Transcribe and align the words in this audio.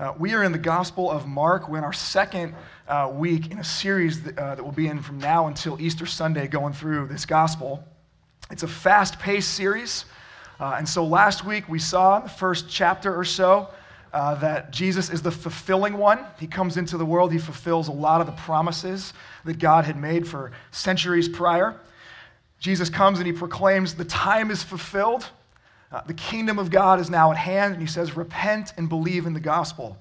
Uh, 0.00 0.12
we 0.18 0.34
are 0.34 0.42
in 0.42 0.50
the 0.50 0.58
Gospel 0.58 1.08
of 1.08 1.28
Mark. 1.28 1.68
We're 1.68 1.78
in 1.78 1.84
our 1.84 1.92
second 1.92 2.56
uh, 2.88 3.08
week 3.14 3.52
in 3.52 3.60
a 3.60 3.64
series 3.64 4.24
that, 4.24 4.36
uh, 4.36 4.56
that 4.56 4.64
will 4.64 4.72
be 4.72 4.88
in 4.88 5.00
from 5.00 5.18
now 5.18 5.46
until 5.46 5.80
Easter 5.80 6.06
Sunday 6.06 6.48
going 6.48 6.72
through 6.72 7.06
this 7.06 7.24
Gospel. 7.24 7.84
It's 8.50 8.64
a 8.64 8.68
fast 8.68 9.20
paced 9.20 9.54
series. 9.54 10.06
Uh, 10.60 10.74
and 10.76 10.86
so 10.86 11.04
last 11.04 11.44
week 11.44 11.68
we 11.70 11.78
saw 11.78 12.18
in 12.18 12.22
the 12.22 12.28
first 12.28 12.68
chapter 12.68 13.16
or 13.16 13.24
so 13.24 13.70
uh, 14.12 14.34
that 14.36 14.70
Jesus 14.70 15.08
is 15.08 15.22
the 15.22 15.30
fulfilling 15.30 15.96
one. 15.96 16.18
He 16.38 16.46
comes 16.46 16.76
into 16.76 16.98
the 16.98 17.04
world, 17.06 17.32
he 17.32 17.38
fulfills 17.38 17.88
a 17.88 17.92
lot 17.92 18.20
of 18.20 18.26
the 18.26 18.34
promises 18.34 19.14
that 19.46 19.58
God 19.58 19.86
had 19.86 19.96
made 19.96 20.28
for 20.28 20.52
centuries 20.70 21.28
prior. 21.28 21.80
Jesus 22.58 22.90
comes 22.90 23.18
and 23.18 23.26
he 23.26 23.32
proclaims, 23.32 23.94
The 23.94 24.04
time 24.04 24.50
is 24.50 24.62
fulfilled. 24.62 25.26
Uh, 25.90 26.02
the 26.02 26.14
kingdom 26.14 26.58
of 26.58 26.70
God 26.70 27.00
is 27.00 27.08
now 27.08 27.30
at 27.30 27.38
hand. 27.38 27.72
And 27.72 27.82
he 27.82 27.88
says, 27.88 28.14
Repent 28.14 28.74
and 28.76 28.86
believe 28.86 29.24
in 29.24 29.32
the 29.32 29.40
gospel. 29.40 29.96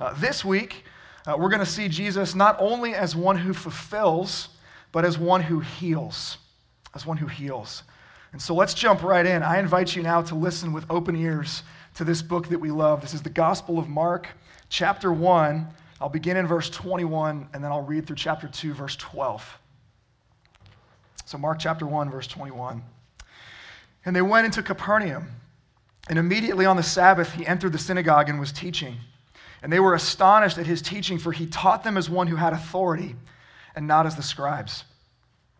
Uh, 0.00 0.14
this 0.14 0.44
week, 0.44 0.84
uh, 1.26 1.36
we're 1.38 1.48
going 1.48 1.60
to 1.60 1.66
see 1.66 1.88
Jesus 1.88 2.34
not 2.34 2.56
only 2.58 2.94
as 2.94 3.14
one 3.14 3.36
who 3.36 3.52
fulfills, 3.52 4.48
but 4.90 5.04
as 5.04 5.16
one 5.16 5.42
who 5.42 5.60
heals. 5.60 6.38
As 6.92 7.06
one 7.06 7.18
who 7.18 7.26
heals. 7.28 7.84
And 8.32 8.40
so 8.40 8.54
let's 8.54 8.74
jump 8.74 9.02
right 9.02 9.24
in. 9.24 9.42
I 9.42 9.58
invite 9.58 9.96
you 9.96 10.02
now 10.02 10.22
to 10.22 10.34
listen 10.34 10.72
with 10.72 10.84
open 10.90 11.16
ears 11.16 11.62
to 11.94 12.04
this 12.04 12.22
book 12.22 12.48
that 12.48 12.58
we 12.58 12.70
love. 12.70 13.00
This 13.00 13.14
is 13.14 13.22
the 13.22 13.30
Gospel 13.30 13.78
of 13.78 13.88
Mark, 13.88 14.28
chapter 14.68 15.12
1. 15.12 15.66
I'll 16.00 16.08
begin 16.08 16.36
in 16.36 16.46
verse 16.46 16.70
21, 16.70 17.48
and 17.52 17.64
then 17.64 17.72
I'll 17.72 17.82
read 17.82 18.06
through 18.06 18.16
chapter 18.16 18.46
2, 18.46 18.74
verse 18.74 18.96
12. 18.96 19.58
So, 21.24 21.38
Mark 21.38 21.58
chapter 21.58 21.86
1, 21.86 22.10
verse 22.10 22.26
21. 22.26 22.82
And 24.04 24.14
they 24.14 24.22
went 24.22 24.44
into 24.46 24.62
Capernaum. 24.62 25.28
And 26.08 26.18
immediately 26.18 26.64
on 26.64 26.76
the 26.76 26.82
Sabbath, 26.82 27.32
he 27.32 27.46
entered 27.46 27.72
the 27.72 27.78
synagogue 27.78 28.28
and 28.28 28.40
was 28.40 28.52
teaching. 28.52 28.96
And 29.62 29.72
they 29.72 29.80
were 29.80 29.94
astonished 29.94 30.56
at 30.56 30.66
his 30.66 30.80
teaching, 30.80 31.18
for 31.18 31.32
he 31.32 31.46
taught 31.46 31.84
them 31.84 31.96
as 31.96 32.08
one 32.08 32.28
who 32.28 32.36
had 32.36 32.52
authority 32.52 33.16
and 33.74 33.86
not 33.86 34.06
as 34.06 34.16
the 34.16 34.22
scribes. 34.22 34.84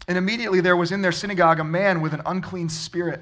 And 0.06 0.16
immediately 0.16 0.60
there 0.60 0.76
was 0.76 0.92
in 0.92 1.02
their 1.02 1.12
synagogue 1.12 1.60
a 1.60 1.64
man 1.64 2.00
with 2.00 2.14
an 2.14 2.22
unclean 2.24 2.68
spirit. 2.68 3.20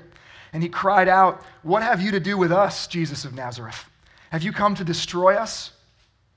And 0.52 0.62
he 0.62 0.68
cried 0.68 1.08
out, 1.08 1.42
What 1.62 1.82
have 1.82 2.00
you 2.00 2.12
to 2.12 2.20
do 2.20 2.36
with 2.36 2.52
us, 2.52 2.86
Jesus 2.86 3.24
of 3.24 3.34
Nazareth? 3.34 3.84
Have 4.30 4.42
you 4.42 4.52
come 4.52 4.74
to 4.74 4.84
destroy 4.84 5.34
us? 5.34 5.72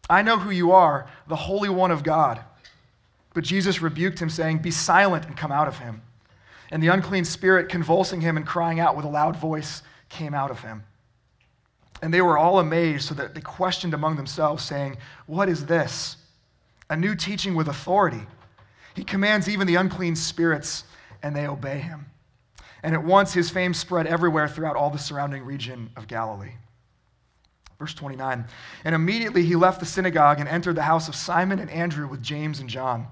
I 0.10 0.22
know 0.22 0.38
who 0.40 0.50
you 0.50 0.72
are, 0.72 1.08
the 1.28 1.36
Holy 1.36 1.70
One 1.70 1.92
of 1.92 2.04
God. 2.04 2.40
But 3.34 3.44
Jesus 3.44 3.82
rebuked 3.82 4.20
him, 4.20 4.30
saying, 4.30 4.60
Be 4.60 4.72
silent 4.72 5.26
and 5.26 5.38
come 5.38 5.52
out 5.52 5.68
of 5.68 5.78
him. 5.78 6.02
And 6.72 6.82
the 6.82 6.88
unclean 6.88 7.26
spirit, 7.26 7.70
convulsing 7.70 8.22
him 8.22 8.38
and 8.38 8.46
crying 8.46 8.80
out 8.80 8.96
with 8.96 9.06
a 9.06 9.10
loud 9.10 9.36
voice, 9.36 9.84
came 10.10 10.34
out 10.34 10.52
of 10.52 10.62
him. 10.62 10.84
And 12.02 12.14
they 12.14 12.22
were 12.22 12.38
all 12.38 12.60
amazed, 12.60 13.08
so 13.08 13.14
that 13.16 13.36
they 13.36 13.42
questioned 13.42 13.94
among 13.94 14.16
themselves, 14.16 14.64
saying, 14.64 14.98
What 15.28 15.50
is 15.50 15.66
this? 15.66 16.18
A 16.90 16.96
new 16.96 17.16
teaching 17.16 17.56
with 17.56 17.68
authority. 17.68 18.22
He 19.00 19.06
commands 19.06 19.48
even 19.48 19.66
the 19.66 19.76
unclean 19.76 20.18
spirits, 20.18 20.84
and 21.24 21.34
they 21.34 21.48
obey 21.48 21.80
him. 21.80 22.08
And 22.84 22.94
at 22.94 23.02
once 23.02 23.32
his 23.32 23.50
fame 23.50 23.74
spread 23.74 24.08
everywhere 24.08 24.50
throughout 24.50 24.76
all 24.76 24.90
the 24.90 24.98
surrounding 24.98 25.46
region 25.46 25.90
of 25.96 26.06
Galilee. 26.06 26.56
Verse 27.80 27.94
29 27.94 28.44
And 28.84 28.94
immediately 28.94 29.46
he 29.46 29.56
left 29.56 29.80
the 29.80 29.86
synagogue 29.86 30.42
and 30.42 30.50
entered 30.50 30.76
the 30.76 30.82
house 30.82 31.08
of 31.08 31.16
Simon 31.16 31.60
and 31.60 31.70
Andrew 31.70 32.10
with 32.10 32.22
James 32.22 32.60
and 32.60 32.70
John. 32.70 33.08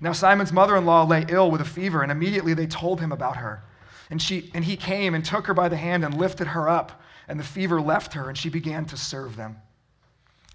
Now 0.00 0.12
Simon's 0.12 0.54
mother 0.54 0.74
in 0.74 0.86
law 0.86 1.04
lay 1.04 1.26
ill 1.28 1.50
with 1.50 1.60
a 1.60 1.66
fever, 1.66 2.02
and 2.02 2.10
immediately 2.10 2.54
they 2.54 2.66
told 2.66 3.02
him 3.02 3.12
about 3.12 3.36
her. 3.36 3.62
And, 4.08 4.22
she, 4.22 4.50
and 4.54 4.64
he 4.64 4.74
came 4.74 5.14
and 5.14 5.22
took 5.22 5.48
her 5.48 5.54
by 5.54 5.68
the 5.68 5.76
hand 5.76 6.02
and 6.02 6.16
lifted 6.16 6.46
her 6.46 6.66
up, 6.66 7.02
and 7.28 7.38
the 7.38 7.44
fever 7.44 7.78
left 7.78 8.14
her, 8.14 8.30
and 8.30 8.38
she 8.38 8.48
began 8.48 8.86
to 8.86 8.96
serve 8.96 9.36
them. 9.36 9.58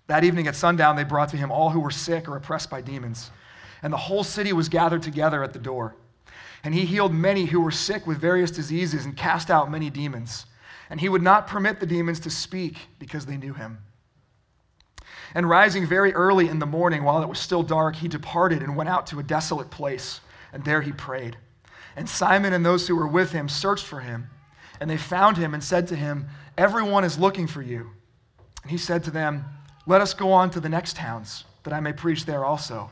That 0.07 0.23
evening 0.23 0.47
at 0.47 0.55
sundown, 0.55 0.95
they 0.95 1.03
brought 1.03 1.29
to 1.29 1.37
him 1.37 1.51
all 1.51 1.69
who 1.69 1.81
were 1.81 1.91
sick 1.91 2.27
or 2.27 2.35
oppressed 2.35 2.71
by 2.71 2.81
demons 2.81 3.29
and 3.81 3.91
the 3.91 3.97
whole 3.97 4.23
city 4.23 4.53
was 4.53 4.69
gathered 4.69 5.01
together 5.01 5.43
at 5.43 5.53
the 5.53 5.59
door. 5.59 5.95
And 6.63 6.73
he 6.73 6.85
healed 6.85 7.13
many 7.13 7.45
who 7.45 7.61
were 7.61 7.71
sick 7.71 8.05
with 8.05 8.19
various 8.19 8.51
diseases 8.51 9.05
and 9.05 9.17
cast 9.17 9.49
out 9.49 9.71
many 9.71 9.89
demons. 9.89 10.45
And 10.89 10.99
he 10.99 11.09
would 11.09 11.23
not 11.23 11.47
permit 11.47 11.79
the 11.79 11.85
demons 11.85 12.19
to 12.21 12.29
speak 12.29 12.77
because 12.99 13.25
they 13.25 13.37
knew 13.37 13.53
him. 13.53 13.79
And 15.33 15.49
rising 15.49 15.87
very 15.87 16.13
early 16.13 16.49
in 16.49 16.59
the 16.59 16.65
morning, 16.65 17.03
while 17.03 17.23
it 17.23 17.29
was 17.29 17.39
still 17.39 17.63
dark, 17.63 17.95
he 17.95 18.07
departed 18.07 18.61
and 18.61 18.75
went 18.75 18.89
out 18.89 19.07
to 19.07 19.19
a 19.19 19.23
desolate 19.23 19.71
place, 19.71 20.19
and 20.51 20.63
there 20.63 20.81
he 20.81 20.91
prayed. 20.91 21.37
And 21.95 22.07
Simon 22.07 22.53
and 22.53 22.65
those 22.65 22.87
who 22.87 22.95
were 22.95 23.07
with 23.07 23.31
him 23.31 23.47
searched 23.47 23.85
for 23.85 24.01
him, 24.01 24.29
and 24.79 24.89
they 24.89 24.97
found 24.97 25.37
him 25.37 25.53
and 25.53 25.63
said 25.63 25.87
to 25.87 25.95
him, 25.95 26.27
Everyone 26.57 27.05
is 27.05 27.17
looking 27.17 27.47
for 27.47 27.61
you. 27.61 27.91
And 28.63 28.71
he 28.71 28.77
said 28.77 29.05
to 29.05 29.11
them, 29.11 29.45
Let 29.87 30.01
us 30.01 30.13
go 30.13 30.33
on 30.33 30.51
to 30.51 30.59
the 30.59 30.69
next 30.69 30.97
towns, 30.97 31.45
that 31.63 31.73
I 31.73 31.79
may 31.79 31.93
preach 31.93 32.25
there 32.25 32.43
also 32.43 32.91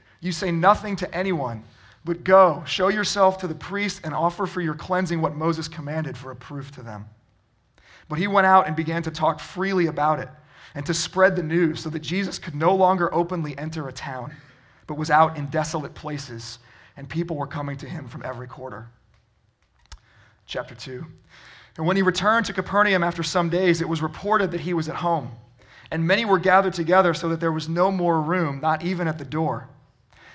you 0.21 0.31
say 0.31 0.51
nothing 0.51 0.95
to 0.97 1.13
anyone, 1.13 1.63
but 2.05 2.23
go, 2.23 2.63
show 2.65 2.87
yourself 2.87 3.39
to 3.39 3.47
the 3.47 3.55
priest, 3.55 4.01
and 4.03 4.13
offer 4.13 4.45
for 4.45 4.61
your 4.61 4.75
cleansing 4.75 5.19
what 5.19 5.35
Moses 5.35 5.67
commanded 5.67 6.17
for 6.17 6.31
a 6.31 6.35
proof 6.35 6.71
to 6.71 6.83
them. 6.83 7.05
But 8.07 8.19
he 8.19 8.27
went 8.27 8.47
out 8.47 8.67
and 8.67 8.75
began 8.75 9.03
to 9.03 9.11
talk 9.11 9.39
freely 9.39 9.87
about 9.87 10.19
it 10.19 10.29
and 10.75 10.85
to 10.85 10.93
spread 10.93 11.35
the 11.35 11.43
news 11.43 11.81
so 11.81 11.89
that 11.89 11.99
Jesus 11.99 12.39
could 12.39 12.55
no 12.55 12.73
longer 12.75 13.13
openly 13.13 13.57
enter 13.57 13.87
a 13.87 13.91
town, 13.91 14.33
but 14.87 14.97
was 14.97 15.09
out 15.09 15.37
in 15.37 15.47
desolate 15.47 15.93
places, 15.95 16.59
and 16.97 17.09
people 17.09 17.35
were 17.35 17.47
coming 17.47 17.77
to 17.77 17.87
him 17.87 18.07
from 18.07 18.23
every 18.23 18.47
quarter. 18.47 18.87
Chapter 20.45 20.75
2. 20.75 21.05
And 21.77 21.87
when 21.87 21.95
he 21.95 22.01
returned 22.01 22.45
to 22.47 22.53
Capernaum 22.53 23.03
after 23.03 23.23
some 23.23 23.49
days, 23.49 23.81
it 23.81 23.89
was 23.89 24.01
reported 24.01 24.51
that 24.51 24.61
he 24.61 24.73
was 24.73 24.87
at 24.87 24.95
home. 24.95 25.31
And 25.89 26.05
many 26.05 26.25
were 26.25 26.39
gathered 26.39 26.73
together 26.73 27.13
so 27.13 27.29
that 27.29 27.39
there 27.39 27.51
was 27.51 27.67
no 27.67 27.91
more 27.91 28.21
room, 28.21 28.59
not 28.61 28.83
even 28.83 29.07
at 29.07 29.17
the 29.17 29.25
door 29.25 29.67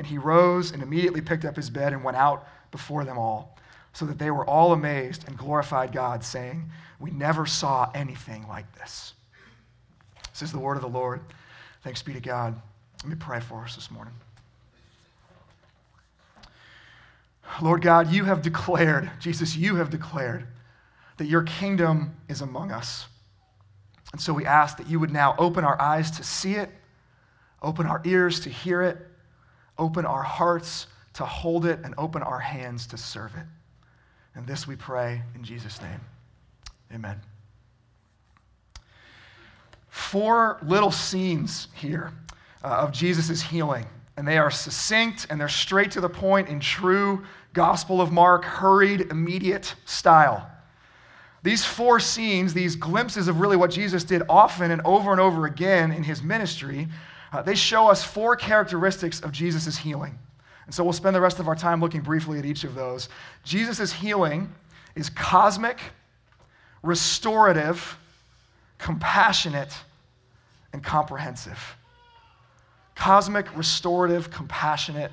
And 0.00 0.06
he 0.06 0.16
rose 0.16 0.72
and 0.72 0.82
immediately 0.82 1.20
picked 1.20 1.44
up 1.44 1.56
his 1.56 1.68
bed 1.68 1.92
and 1.92 2.02
went 2.02 2.16
out 2.16 2.48
before 2.70 3.04
them 3.04 3.18
all, 3.18 3.58
so 3.92 4.06
that 4.06 4.18
they 4.18 4.30
were 4.30 4.46
all 4.46 4.72
amazed 4.72 5.28
and 5.28 5.36
glorified 5.36 5.92
God, 5.92 6.24
saying, 6.24 6.70
We 6.98 7.10
never 7.10 7.44
saw 7.44 7.90
anything 7.94 8.48
like 8.48 8.74
this. 8.78 9.12
This 10.32 10.40
is 10.40 10.52
the 10.52 10.58
word 10.58 10.76
of 10.76 10.82
the 10.82 10.88
Lord. 10.88 11.20
Thanks 11.84 12.02
be 12.02 12.14
to 12.14 12.20
God. 12.20 12.58
Let 13.02 13.10
me 13.10 13.16
pray 13.20 13.40
for 13.40 13.62
us 13.62 13.74
this 13.74 13.90
morning. 13.90 14.14
Lord 17.60 17.82
God, 17.82 18.10
you 18.10 18.24
have 18.24 18.40
declared, 18.40 19.10
Jesus, 19.20 19.54
you 19.54 19.76
have 19.76 19.90
declared 19.90 20.46
that 21.18 21.26
your 21.26 21.42
kingdom 21.42 22.16
is 22.26 22.40
among 22.40 22.72
us. 22.72 23.06
And 24.12 24.20
so 24.22 24.32
we 24.32 24.46
ask 24.46 24.78
that 24.78 24.88
you 24.88 24.98
would 24.98 25.12
now 25.12 25.34
open 25.38 25.62
our 25.62 25.78
eyes 25.78 26.10
to 26.12 26.24
see 26.24 26.54
it, 26.54 26.70
open 27.60 27.84
our 27.84 28.00
ears 28.06 28.40
to 28.40 28.48
hear 28.48 28.80
it, 28.80 28.96
open 29.80 30.04
our 30.04 30.22
hearts 30.22 30.86
to 31.14 31.24
hold 31.24 31.66
it, 31.66 31.80
and 31.82 31.92
open 31.98 32.22
our 32.22 32.38
hands 32.38 32.86
to 32.86 32.96
serve 32.96 33.34
it. 33.34 33.46
And 34.36 34.46
this 34.46 34.66
we 34.66 34.76
pray 34.76 35.22
in 35.34 35.42
Jesus' 35.42 35.82
name. 35.82 36.00
Amen. 36.94 37.20
Four 39.88 40.58
little 40.62 40.92
scenes 40.92 41.66
here 41.74 42.12
uh, 42.62 42.68
of 42.68 42.92
Jesus' 42.92 43.42
healing, 43.42 43.86
and 44.16 44.26
they 44.26 44.38
are 44.38 44.50
succinct 44.50 45.26
and 45.30 45.40
they're 45.40 45.48
straight 45.48 45.90
to 45.92 46.00
the 46.00 46.08
point 46.08 46.48
in 46.48 46.60
true 46.60 47.24
Gospel 47.52 48.00
of 48.00 48.12
Mark, 48.12 48.44
hurried, 48.44 49.10
immediate 49.10 49.74
style. 49.84 50.48
These 51.42 51.64
four 51.64 51.98
scenes, 51.98 52.54
these 52.54 52.76
glimpses 52.76 53.26
of 53.26 53.40
really 53.40 53.56
what 53.56 53.70
Jesus 53.70 54.04
did 54.04 54.22
often 54.28 54.70
and 54.70 54.82
over 54.84 55.10
and 55.10 55.20
over 55.20 55.46
again 55.46 55.90
in 55.90 56.04
his 56.04 56.22
ministry, 56.22 56.86
uh, 57.32 57.42
they 57.42 57.54
show 57.54 57.88
us 57.88 58.04
four 58.04 58.36
characteristics 58.36 59.20
of 59.20 59.32
Jesus' 59.32 59.76
healing. 59.76 60.18
And 60.66 60.74
so 60.74 60.84
we'll 60.84 60.92
spend 60.92 61.16
the 61.16 61.20
rest 61.20 61.40
of 61.40 61.48
our 61.48 61.54
time 61.54 61.80
looking 61.80 62.00
briefly 62.00 62.38
at 62.38 62.44
each 62.44 62.64
of 62.64 62.74
those. 62.74 63.08
Jesus' 63.44 63.92
healing 63.92 64.52
is 64.94 65.10
cosmic, 65.10 65.78
restorative, 66.82 67.96
compassionate, 68.78 69.74
and 70.72 70.82
comprehensive. 70.82 71.58
Cosmic, 72.94 73.56
restorative, 73.56 74.30
compassionate, 74.30 75.12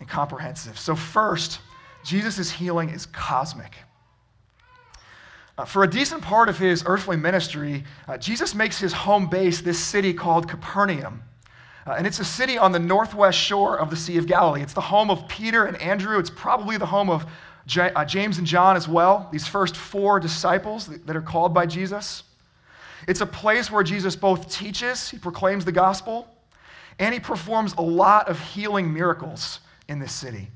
and 0.00 0.08
comprehensive. 0.08 0.78
So, 0.78 0.94
first, 0.94 1.60
Jesus' 2.04 2.50
healing 2.50 2.90
is 2.90 3.06
cosmic. 3.06 3.72
Uh, 5.58 5.64
for 5.64 5.82
a 5.82 5.90
decent 5.90 6.22
part 6.22 6.48
of 6.48 6.56
his 6.56 6.84
earthly 6.86 7.16
ministry, 7.16 7.82
uh, 8.06 8.16
Jesus 8.16 8.54
makes 8.54 8.78
his 8.78 8.92
home 8.92 9.28
base 9.28 9.60
this 9.60 9.78
city 9.78 10.14
called 10.14 10.48
Capernaum. 10.48 11.20
Uh, 11.84 11.94
and 11.98 12.06
it's 12.06 12.20
a 12.20 12.24
city 12.24 12.56
on 12.56 12.70
the 12.70 12.78
northwest 12.78 13.36
shore 13.36 13.76
of 13.76 13.90
the 13.90 13.96
Sea 13.96 14.18
of 14.18 14.28
Galilee. 14.28 14.62
It's 14.62 14.72
the 14.72 14.80
home 14.80 15.10
of 15.10 15.26
Peter 15.26 15.64
and 15.64 15.76
Andrew. 15.82 16.16
It's 16.20 16.30
probably 16.30 16.76
the 16.76 16.86
home 16.86 17.10
of 17.10 17.26
J- 17.66 17.90
uh, 17.92 18.04
James 18.04 18.38
and 18.38 18.46
John 18.46 18.76
as 18.76 18.86
well, 18.86 19.28
these 19.32 19.48
first 19.48 19.76
four 19.76 20.20
disciples 20.20 20.86
that, 20.86 21.06
that 21.08 21.16
are 21.16 21.22
called 21.22 21.52
by 21.52 21.66
Jesus. 21.66 22.22
It's 23.08 23.20
a 23.20 23.26
place 23.26 23.68
where 23.68 23.82
Jesus 23.82 24.14
both 24.14 24.52
teaches, 24.52 25.10
he 25.10 25.18
proclaims 25.18 25.64
the 25.64 25.72
gospel, 25.72 26.28
and 27.00 27.12
he 27.12 27.18
performs 27.18 27.74
a 27.78 27.82
lot 27.82 28.28
of 28.28 28.38
healing 28.38 28.92
miracles 28.92 29.58
in 29.88 29.98
this 29.98 30.12
city. 30.12 30.50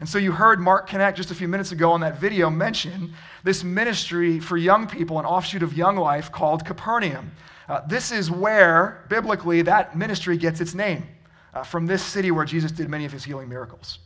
And 0.00 0.08
so 0.08 0.18
you 0.18 0.32
heard 0.32 0.60
Mark 0.60 0.88
Connect 0.88 1.16
just 1.16 1.30
a 1.30 1.34
few 1.34 1.46
minutes 1.46 1.72
ago 1.72 1.92
on 1.92 2.00
that 2.00 2.18
video 2.18 2.50
mention 2.50 3.12
this 3.44 3.64
ministry 3.64 4.40
for 4.40 4.56
young 4.56 4.86
people, 4.86 5.18
an 5.18 5.24
offshoot 5.24 5.62
of 5.62 5.74
Young 5.74 5.96
Life 5.96 6.30
called 6.30 6.64
Capernaum. 6.64 7.32
Uh, 7.68 7.80
this 7.86 8.10
is 8.10 8.30
where, 8.30 9.04
biblically, 9.08 9.62
that 9.62 9.96
ministry 9.96 10.36
gets 10.36 10.60
its 10.60 10.74
name 10.74 11.06
uh, 11.54 11.62
from 11.62 11.86
this 11.86 12.02
city 12.02 12.30
where 12.30 12.44
Jesus 12.44 12.72
did 12.72 12.88
many 12.88 13.04
of 13.04 13.12
his 13.12 13.24
healing 13.24 13.48
miracles. 13.48 13.98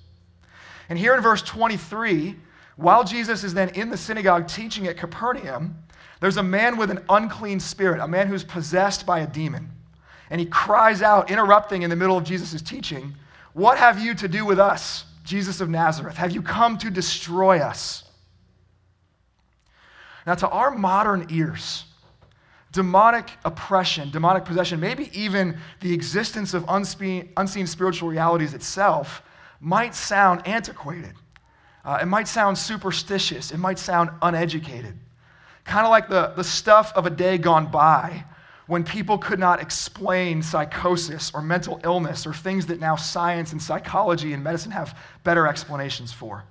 And 0.89 0.99
here 0.99 1.15
in 1.15 1.23
verse 1.23 1.43
23, 1.43 2.37
while 2.77 3.05
Jesus 3.05 3.45
is 3.45 3.55
then 3.55 3.71
in 3.71 3.89
the 3.89 3.97
synagogue 3.97 4.49
teaching 4.49 4.87
at 4.87 4.97
Capernaum, 4.97 5.77
there's 6.21 6.37
a 6.37 6.43
man 6.43 6.77
with 6.77 6.91
an 6.91 7.01
unclean 7.09 7.61
spirit, 7.61 8.01
a 8.01 8.09
man 8.09 8.29
who's 8.29 8.45
possessed 8.45 9.07
by 9.07 9.21
a 9.21 9.27
demon. 9.27 9.71
And 10.31 10.41
he 10.41 10.47
cries 10.47 11.03
out, 11.03 11.31
interrupting 11.31 11.83
in 11.83 11.91
the 11.91 11.97
middle 11.97 12.17
of 12.17 12.25
Jesus' 12.25 12.63
teaching, 12.63 13.15
What 13.53 13.79
have 13.79 14.01
you 14.01 14.15
to 14.15 14.29
do 14.29 14.45
with 14.45 14.59
us, 14.59 15.05
Jesus 15.23 15.61
of 15.61 15.69
Nazareth? 15.69 16.17
Have 16.17 16.33
you 16.33 16.43
come 16.43 16.79
to 16.79 16.91
destroy 16.91 17.59
us? 17.59 18.04
Now, 20.27 20.35
to 20.35 20.49
our 20.49 20.71
modern 20.71 21.27
ears, 21.31 21.85
demonic 22.73 23.31
oppression, 23.45 24.11
demonic 24.11 24.45
possession, 24.45 24.81
maybe 24.81 25.11
even 25.19 25.59
the 25.81 25.93
existence 25.93 26.55
of 26.55 26.65
unseen, 26.69 27.33
unseen 27.37 27.67
spiritual 27.67 28.09
realities 28.09 28.55
itself 28.55 29.23
might 29.61 29.95
sound 29.95 30.47
antiquated. 30.47 31.13
Uh, 31.85 31.99
it 32.03 32.07
might 32.07 32.27
sound 32.27 32.57
superstitious. 32.57 33.53
It 33.53 33.59
might 33.59 33.79
sound 33.79 34.11
uneducated. 34.23 34.95
Kind 35.65 35.87
of 35.87 35.91
like 35.91 36.09
the, 36.09 36.33
the 36.37 36.45
stuff 36.45 36.93
of 36.95 37.07
a 37.07 37.11
day 37.11 37.39
gone 37.39 37.71
by 37.71 38.25
when 38.67 38.83
people 38.83 39.19
could 39.19 39.39
not 39.39 39.61
explain 39.61 40.43
psychosis 40.43 41.31
or 41.35 41.43
mental 41.43 41.81
illness 41.85 42.27
or 42.27 42.33
things 42.33 42.67
that 42.67 42.81
now 42.81 42.97
science 42.97 43.53
and 43.53 43.63
psychology 43.63 44.33
and 44.33 44.43
medicine 44.43 44.73
have 44.73 44.99
better 45.23 45.47
explanations 45.47 46.13
for. 46.13 46.45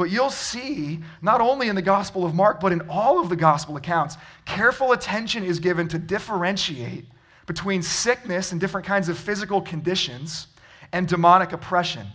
But 0.00 0.10
you'll 0.10 0.30
see, 0.30 1.00
not 1.20 1.42
only 1.42 1.68
in 1.68 1.74
the 1.74 1.82
Gospel 1.82 2.24
of 2.24 2.34
Mark, 2.34 2.58
but 2.58 2.72
in 2.72 2.80
all 2.88 3.20
of 3.20 3.28
the 3.28 3.36
Gospel 3.36 3.76
accounts, 3.76 4.16
careful 4.46 4.92
attention 4.92 5.44
is 5.44 5.60
given 5.60 5.88
to 5.88 5.98
differentiate 5.98 7.04
between 7.44 7.82
sickness 7.82 8.50
and 8.50 8.58
different 8.58 8.86
kinds 8.86 9.10
of 9.10 9.18
physical 9.18 9.60
conditions 9.60 10.46
and 10.92 11.06
demonic 11.06 11.52
oppression. 11.52 12.06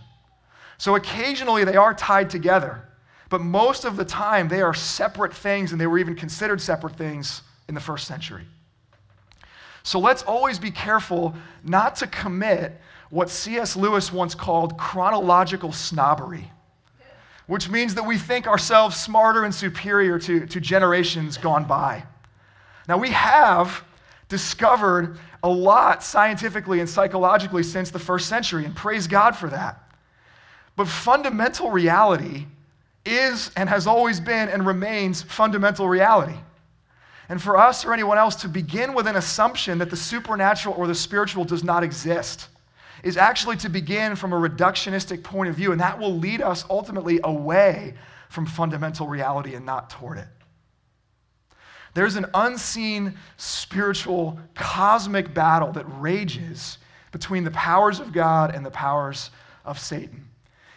So 0.78 0.96
occasionally 0.96 1.62
they 1.62 1.76
are 1.76 1.94
tied 1.94 2.28
together, 2.28 2.88
but 3.28 3.40
most 3.40 3.84
of 3.84 3.96
the 3.96 4.04
time 4.04 4.48
they 4.48 4.62
are 4.62 4.74
separate 4.74 5.32
things, 5.32 5.70
and 5.70 5.80
they 5.80 5.86
were 5.86 6.00
even 6.00 6.16
considered 6.16 6.60
separate 6.60 6.96
things 6.96 7.42
in 7.68 7.76
the 7.76 7.80
first 7.80 8.08
century. 8.08 8.48
So 9.84 10.00
let's 10.00 10.24
always 10.24 10.58
be 10.58 10.72
careful 10.72 11.36
not 11.62 11.94
to 11.98 12.08
commit 12.08 12.80
what 13.10 13.30
C.S. 13.30 13.76
Lewis 13.76 14.12
once 14.12 14.34
called 14.34 14.76
chronological 14.76 15.70
snobbery 15.70 16.50
which 17.46 17.68
means 17.68 17.94
that 17.94 18.04
we 18.04 18.18
think 18.18 18.46
ourselves 18.46 18.96
smarter 18.96 19.44
and 19.44 19.54
superior 19.54 20.18
to, 20.18 20.46
to 20.46 20.60
generations 20.60 21.38
gone 21.38 21.64
by. 21.64 22.04
Now, 22.88 22.98
we 22.98 23.10
have 23.10 23.84
discovered 24.28 25.18
a 25.42 25.48
lot 25.48 26.02
scientifically 26.02 26.80
and 26.80 26.88
psychologically 26.88 27.62
since 27.62 27.90
the 27.90 27.98
first 27.98 28.28
century, 28.28 28.64
and 28.64 28.74
praise 28.74 29.06
God 29.06 29.36
for 29.36 29.48
that. 29.50 29.80
But 30.74 30.88
fundamental 30.88 31.70
reality 31.70 32.46
is 33.04 33.52
and 33.56 33.68
has 33.68 33.86
always 33.86 34.18
been 34.18 34.48
and 34.48 34.66
remains 34.66 35.22
fundamental 35.22 35.88
reality. 35.88 36.36
And 37.28 37.40
for 37.40 37.56
us 37.56 37.84
or 37.84 37.92
anyone 37.92 38.18
else 38.18 38.36
to 38.36 38.48
begin 38.48 38.94
with 38.94 39.06
an 39.06 39.16
assumption 39.16 39.78
that 39.78 39.90
the 39.90 39.96
supernatural 39.96 40.74
or 40.76 40.86
the 40.86 40.94
spiritual 40.94 41.44
does 41.44 41.64
not 41.64 41.82
exist 41.82 42.48
is 43.02 43.16
actually 43.16 43.56
to 43.58 43.68
begin 43.68 44.16
from 44.16 44.32
a 44.32 44.36
reductionistic 44.36 45.22
point 45.22 45.50
of 45.50 45.56
view, 45.56 45.72
and 45.72 45.80
that 45.80 45.98
will 45.98 46.16
lead 46.16 46.40
us 46.40 46.64
ultimately 46.70 47.20
away 47.24 47.94
from 48.28 48.46
fundamental 48.46 49.06
reality 49.06 49.54
and 49.54 49.64
not 49.64 49.90
toward 49.90 50.18
it. 50.18 50.28
There's 51.94 52.16
an 52.16 52.26
unseen 52.34 53.16
spiritual 53.38 54.38
cosmic 54.54 55.32
battle 55.32 55.72
that 55.72 55.84
rages 55.98 56.78
between 57.10 57.44
the 57.44 57.50
powers 57.52 58.00
of 58.00 58.12
God 58.12 58.54
and 58.54 58.66
the 58.66 58.70
powers 58.70 59.30
of 59.64 59.78
Satan. 59.78 60.28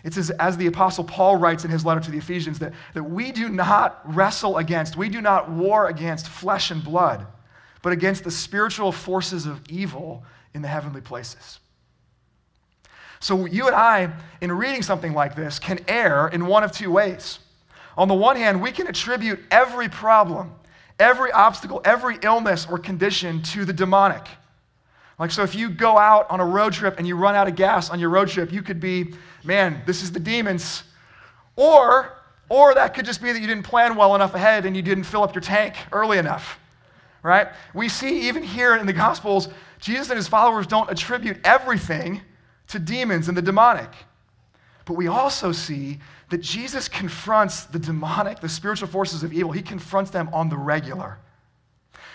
It's 0.06 0.18
as, 0.18 0.30
as, 0.32 0.56
the 0.56 0.68
Apostle 0.68 1.04
Paul 1.04 1.36
writes 1.36 1.66
in 1.66 1.72
his 1.72 1.86
letter 1.86 2.00
to 2.00 2.12
the 2.12 2.18
Ephesians 2.18 2.60
that, 2.60 2.72
that 2.94 3.04
we 3.04 3.34
do 3.34 3.50
not 3.50 4.00
wrestle 4.16 4.58
against, 4.58 4.96
we 4.96 5.10
do 5.10 5.20
not 5.20 5.52
war 5.52 5.90
against 5.90 6.30
flesh 6.30 6.72
and 6.72 6.82
blood, 6.82 7.28
but 7.82 7.92
against 7.92 8.24
the 8.24 8.32
spiritual 8.32 8.94
forces 8.94 9.46
of 9.46 9.62
evil 9.68 10.24
in 10.54 10.62
the 10.62 10.70
heavenly 10.70 11.02
places. 11.02 11.60
So, 13.20 13.46
you 13.46 13.68
and 13.68 13.76
I, 13.76 14.12
in 14.42 14.52
reading 14.52 14.82
something 14.82 15.14
like 15.14 15.36
this, 15.36 15.60
can 15.60 15.80
err 15.88 16.30
in 16.30 16.46
one 16.46 16.64
of 16.64 16.72
two 16.72 16.90
ways. 16.92 17.40
On 17.98 18.08
the 18.08 18.14
one 18.14 18.38
hand, 18.38 18.62
we 18.62 18.72
can 18.72 18.88
attribute 18.88 19.40
every 19.52 19.90
problem, 19.90 20.54
every 21.00 21.32
obstacle, 21.32 21.82
every 21.84 22.18
illness 22.24 22.66
or 22.70 22.80
condition 22.80 23.42
to 23.44 23.66
the 23.66 23.74
demonic. 23.74 24.26
Like, 25.20 25.32
so 25.32 25.44
if 25.44 25.54
you 25.54 25.70
go 25.70 25.98
out 25.98 26.32
on 26.32 26.40
a 26.40 26.46
road 26.46 26.72
trip 26.72 26.98
and 26.98 27.06
you 27.06 27.18
run 27.18 27.36
out 27.36 27.50
of 27.50 27.56
gas 27.56 27.90
on 27.90 28.00
your 28.00 28.10
road 28.10 28.30
trip, 28.30 28.54
you 28.54 28.62
could 28.62 28.80
be, 28.80 29.14
man, 29.44 29.82
this 29.86 30.02
is 30.02 30.14
the 30.14 30.20
demons. 30.20 30.84
Or, 31.58 32.14
or 32.48 32.74
that 32.74 32.94
could 32.94 33.06
just 33.06 33.22
be 33.22 33.34
that 33.34 33.42
you 33.42 33.48
didn't 33.48 33.64
plan 33.64 33.98
well 33.98 34.16
enough 34.16 34.34
ahead 34.34 34.66
and 34.66 34.78
you 34.78 34.82
didn't 34.82 35.04
fill 35.04 35.24
up 35.24 35.36
your 35.36 35.42
tank 35.42 35.76
early 35.92 36.20
enough, 36.20 36.58
right? 37.22 37.50
We 37.74 37.90
see 37.90 38.30
even 38.30 38.44
here 38.44 38.78
in 38.78 38.86
the 38.88 38.94
Gospels, 38.94 39.50
Jesus 39.80 40.10
and 40.10 40.16
his 40.16 40.30
followers 40.30 40.66
don't 40.66 40.90
attribute 40.90 41.38
everything 41.44 42.22
to 42.70 42.80
demons 42.80 43.28
and 43.28 43.38
the 43.38 43.42
demonic. 43.42 43.90
But 44.86 44.94
we 44.96 45.08
also 45.08 45.52
see 45.52 46.00
that 46.30 46.40
Jesus 46.40 46.88
confronts 46.88 47.66
the 47.66 47.80
demonic, 47.80 48.40
the 48.40 48.50
spiritual 48.50 48.88
forces 48.88 49.24
of 49.24 49.34
evil. 49.34 49.52
He 49.52 49.62
confronts 49.62 50.12
them 50.12 50.30
on 50.34 50.50
the 50.50 50.58
regular. 50.58 51.18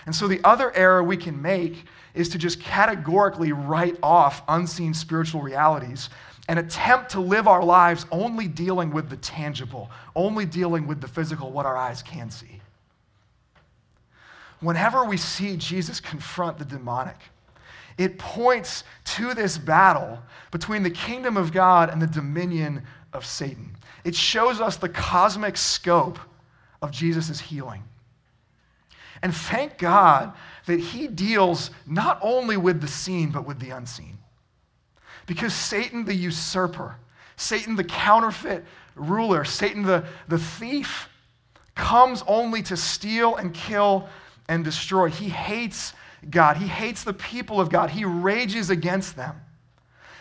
And 0.05 0.15
so 0.15 0.27
the 0.27 0.41
other 0.43 0.75
error 0.75 1.03
we 1.03 1.17
can 1.17 1.41
make 1.41 1.85
is 2.13 2.29
to 2.29 2.37
just 2.37 2.59
categorically 2.61 3.51
write 3.51 3.97
off 4.03 4.43
unseen 4.47 4.93
spiritual 4.93 5.41
realities 5.41 6.09
and 6.47 6.59
attempt 6.59 7.11
to 7.11 7.19
live 7.19 7.47
our 7.47 7.63
lives 7.63 8.05
only 8.11 8.47
dealing 8.47 8.91
with 8.91 9.09
the 9.09 9.17
tangible, 9.17 9.89
only 10.15 10.45
dealing 10.45 10.85
with 10.85 11.01
the 11.01 11.07
physical, 11.07 11.51
what 11.51 11.65
our 11.65 11.75
eyes 11.75 12.03
can 12.03 12.29
see. 12.29 12.61
Whenever 14.59 15.03
we 15.03 15.17
see 15.17 15.57
Jesus 15.57 15.99
confront 15.99 16.59
the 16.59 16.65
demonic, 16.65 17.17
it 17.97 18.17
points 18.17 18.83
to 19.05 19.33
this 19.33 19.57
battle 19.57 20.19
between 20.51 20.83
the 20.83 20.89
kingdom 20.89 21.37
of 21.37 21.51
God 21.51 21.89
and 21.89 22.01
the 22.01 22.07
dominion 22.07 22.83
of 23.13 23.25
Satan. 23.25 23.75
It 24.03 24.15
shows 24.15 24.59
us 24.59 24.77
the 24.77 24.89
cosmic 24.89 25.57
scope 25.57 26.19
of 26.81 26.91
Jesus' 26.91 27.39
healing. 27.39 27.83
And 29.21 29.33
thank 29.33 29.77
God 29.77 30.33
that 30.65 30.79
he 30.79 31.07
deals 31.07 31.71
not 31.87 32.19
only 32.21 32.57
with 32.57 32.81
the 32.81 32.87
seen, 32.87 33.31
but 33.31 33.47
with 33.47 33.59
the 33.59 33.71
unseen. 33.71 34.17
Because 35.25 35.53
Satan, 35.53 36.05
the 36.05 36.13
usurper, 36.13 36.97
Satan, 37.37 37.75
the 37.75 37.83
counterfeit 37.83 38.63
ruler, 38.95 39.43
Satan, 39.43 39.83
the, 39.83 40.05
the 40.27 40.37
thief, 40.37 41.09
comes 41.75 42.23
only 42.27 42.61
to 42.63 42.77
steal 42.77 43.35
and 43.35 43.53
kill 43.53 44.07
and 44.47 44.63
destroy. 44.63 45.09
He 45.09 45.29
hates 45.29 45.93
God. 46.29 46.57
He 46.57 46.67
hates 46.67 47.03
the 47.03 47.13
people 47.13 47.59
of 47.59 47.69
God. 47.69 47.89
He 47.89 48.05
rages 48.05 48.69
against 48.69 49.15
them. 49.15 49.41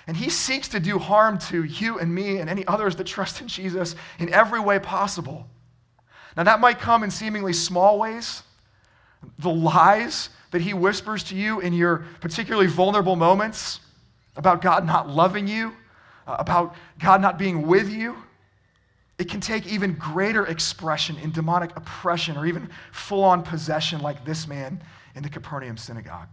And 0.07 0.17
he 0.17 0.29
seeks 0.29 0.69
to 0.69 0.81
do 0.81 0.99
harm 0.99 1.39
to 1.39 1.65
you 1.65 1.99
and 1.99 2.15
me 2.15 2.39
and 2.39 2.51
any 2.51 2.67
others 2.67 2.97
that 2.97 3.07
trust 3.07 3.41
in 3.41 3.49
Jesus 3.49 3.97
in 4.19 4.33
every 4.33 4.61
way 4.61 4.79
possible. 4.79 5.49
Now, 6.37 6.43
that 6.43 6.61
might 6.61 6.79
come 6.79 7.05
in 7.05 7.11
seemingly 7.11 7.53
small 7.53 7.99
ways. 7.99 8.43
The 9.39 9.51
lies 9.51 10.29
that 10.51 10.61
he 10.61 10.75
whispers 10.75 11.25
to 11.25 11.35
you 11.35 11.61
in 11.61 11.73
your 11.73 12.05
particularly 12.21 12.67
vulnerable 12.67 13.17
moments 13.17 13.81
about 14.37 14.61
God 14.61 14.85
not 14.85 15.09
loving 15.09 15.47
you, 15.49 15.73
uh, 16.27 16.37
about 16.39 16.75
God 16.99 17.23
not 17.23 17.39
being 17.39 17.67
with 17.67 17.89
you. 17.89 18.17
It 19.17 19.31
can 19.31 19.41
take 19.41 19.67
even 19.67 19.95
greater 19.95 20.45
expression 20.45 21.17
in 21.19 21.31
demonic 21.31 21.75
oppression 21.77 22.37
or 22.37 22.45
even 22.47 22.69
full 22.93 23.23
on 23.23 23.43
possession, 23.43 24.01
like 24.01 24.25
this 24.25 24.47
man 24.47 24.83
in 25.15 25.23
the 25.23 25.29
Capernaum 25.29 25.77
synagogue. 25.77 26.29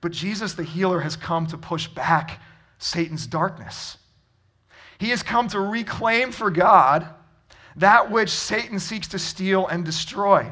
But 0.00 0.12
Jesus, 0.12 0.54
the 0.54 0.62
healer, 0.62 1.00
has 1.00 1.16
come 1.16 1.46
to 1.48 1.58
push 1.58 1.88
back 1.88 2.40
Satan's 2.78 3.26
darkness. 3.26 3.98
He 4.98 5.10
has 5.10 5.22
come 5.22 5.48
to 5.48 5.60
reclaim 5.60 6.32
for 6.32 6.50
God 6.50 7.08
that 7.76 8.10
which 8.10 8.30
Satan 8.30 8.78
seeks 8.78 9.08
to 9.08 9.18
steal 9.18 9.66
and 9.66 9.84
destroy. 9.84 10.50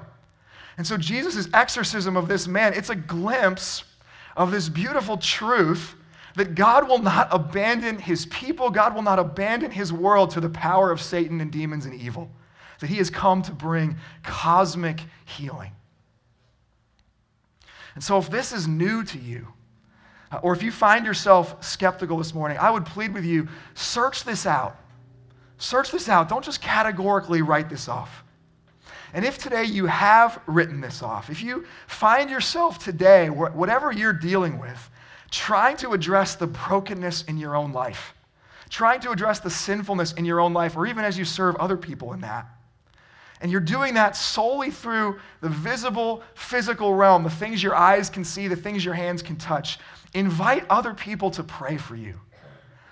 And 0.77 0.87
so 0.87 0.97
Jesus' 0.97 1.49
exorcism 1.55 2.17
of 2.17 2.29
this 2.29 2.47
man, 2.47 2.75
it's 2.75 2.91
a 2.91 2.97
glimpse 2.97 3.85
of 4.37 4.51
this 4.51 4.69
beautiful 4.69 5.17
truth 5.17 5.95
that 6.37 6.55
God 6.55 6.89
will 6.89 6.99
not 6.99 7.29
abandon 7.31 7.99
his 7.99 8.27
people, 8.27 8.71
God 8.71 8.95
will 8.95 9.03
not 9.03 9.19
abandon 9.19 9.71
his 9.71 9.93
world 9.93 10.31
to 10.31 10.41
the 10.41 10.49
power 10.51 10.91
of 10.91 11.01
Satan 11.01 11.41
and 11.41 11.51
demons 11.51 11.87
and 11.87 11.95
evil, 11.95 12.31
that 12.81 12.89
he 12.89 12.97
has 12.97 13.09
come 13.09 13.41
to 13.43 13.53
bring 13.53 13.97
cosmic 14.25 15.01
healing. 15.25 15.71
And 17.95 18.03
so, 18.03 18.19
if 18.19 18.31
this 18.31 18.53
is 18.53 18.67
new 18.67 19.05
to 19.05 19.19
you, 19.19 19.49
uh, 20.33 20.41
or 20.43 20.53
if 20.53 20.63
you 20.63 20.73
find 20.73 21.07
yourself 21.07 21.63
skeptical 21.65 22.19
this 22.19 22.35
morning, 22.35 22.59
I 22.59 22.71
would 22.71 22.87
plead 22.87 23.15
with 23.15 23.25
you 23.25 23.49
search 23.75 24.25
this 24.25 24.47
out. 24.47 24.77
Search 25.59 25.91
this 25.91 26.09
out. 26.09 26.29
Don't 26.29 26.45
just 26.45 26.61
categorically 26.61 27.43
write 27.43 27.69
this 27.69 27.89
off. 27.89 28.25
And 29.13 29.25
if 29.25 29.39
today 29.39 29.65
you 29.65 29.87
have 29.87 30.41
written 30.47 30.81
this 30.81 31.01
off, 31.01 31.31
if 31.31 31.41
you 31.41 31.65
find 31.87 32.29
yourself 32.29 32.81
today, 32.81 33.31
whatever 33.31 33.93
you're 33.93 34.13
dealing 34.13 34.59
with, 34.59 34.91
trying 35.31 35.77
to 35.79 35.93
address 35.93 36.35
the 36.35 36.49
brokenness 36.49 37.23
in 37.25 37.39
your 37.39 37.55
own 37.55 37.73
life, 37.73 38.15
trying 38.71 39.01
to 39.01 39.13
address 39.13 39.39
the 39.39 39.51
sinfulness 39.51 40.13
in 40.15 40.25
your 40.25 40.41
own 40.41 40.53
life, 40.53 40.77
or 40.77 40.87
even 40.87 41.05
as 41.05 41.17
you 41.17 41.25
serve 41.25 41.55
other 41.57 41.77
people 41.77 42.13
in 42.13 42.23
that, 42.23 42.47
and 43.45 43.53
you're 43.53 43.61
doing 43.61 43.93
that 43.93 44.17
solely 44.17 44.71
through 44.71 45.21
the 45.43 45.51
visible 45.51 46.23
physical 46.35 46.95
realm, 46.95 47.25
the 47.25 47.29
things 47.29 47.63
your 47.63 47.75
eyes 47.75 48.09
can 48.09 48.25
see, 48.25 48.49
the 48.49 48.57
things 48.57 48.83
your 48.83 48.95
hands 48.95 49.21
can 49.21 49.37
touch. 49.37 49.79
Invite 50.15 50.65
other 50.71 50.95
people 50.95 51.31
to 51.33 51.43
pray 51.43 51.77
for 51.77 51.95
you. 51.95 52.19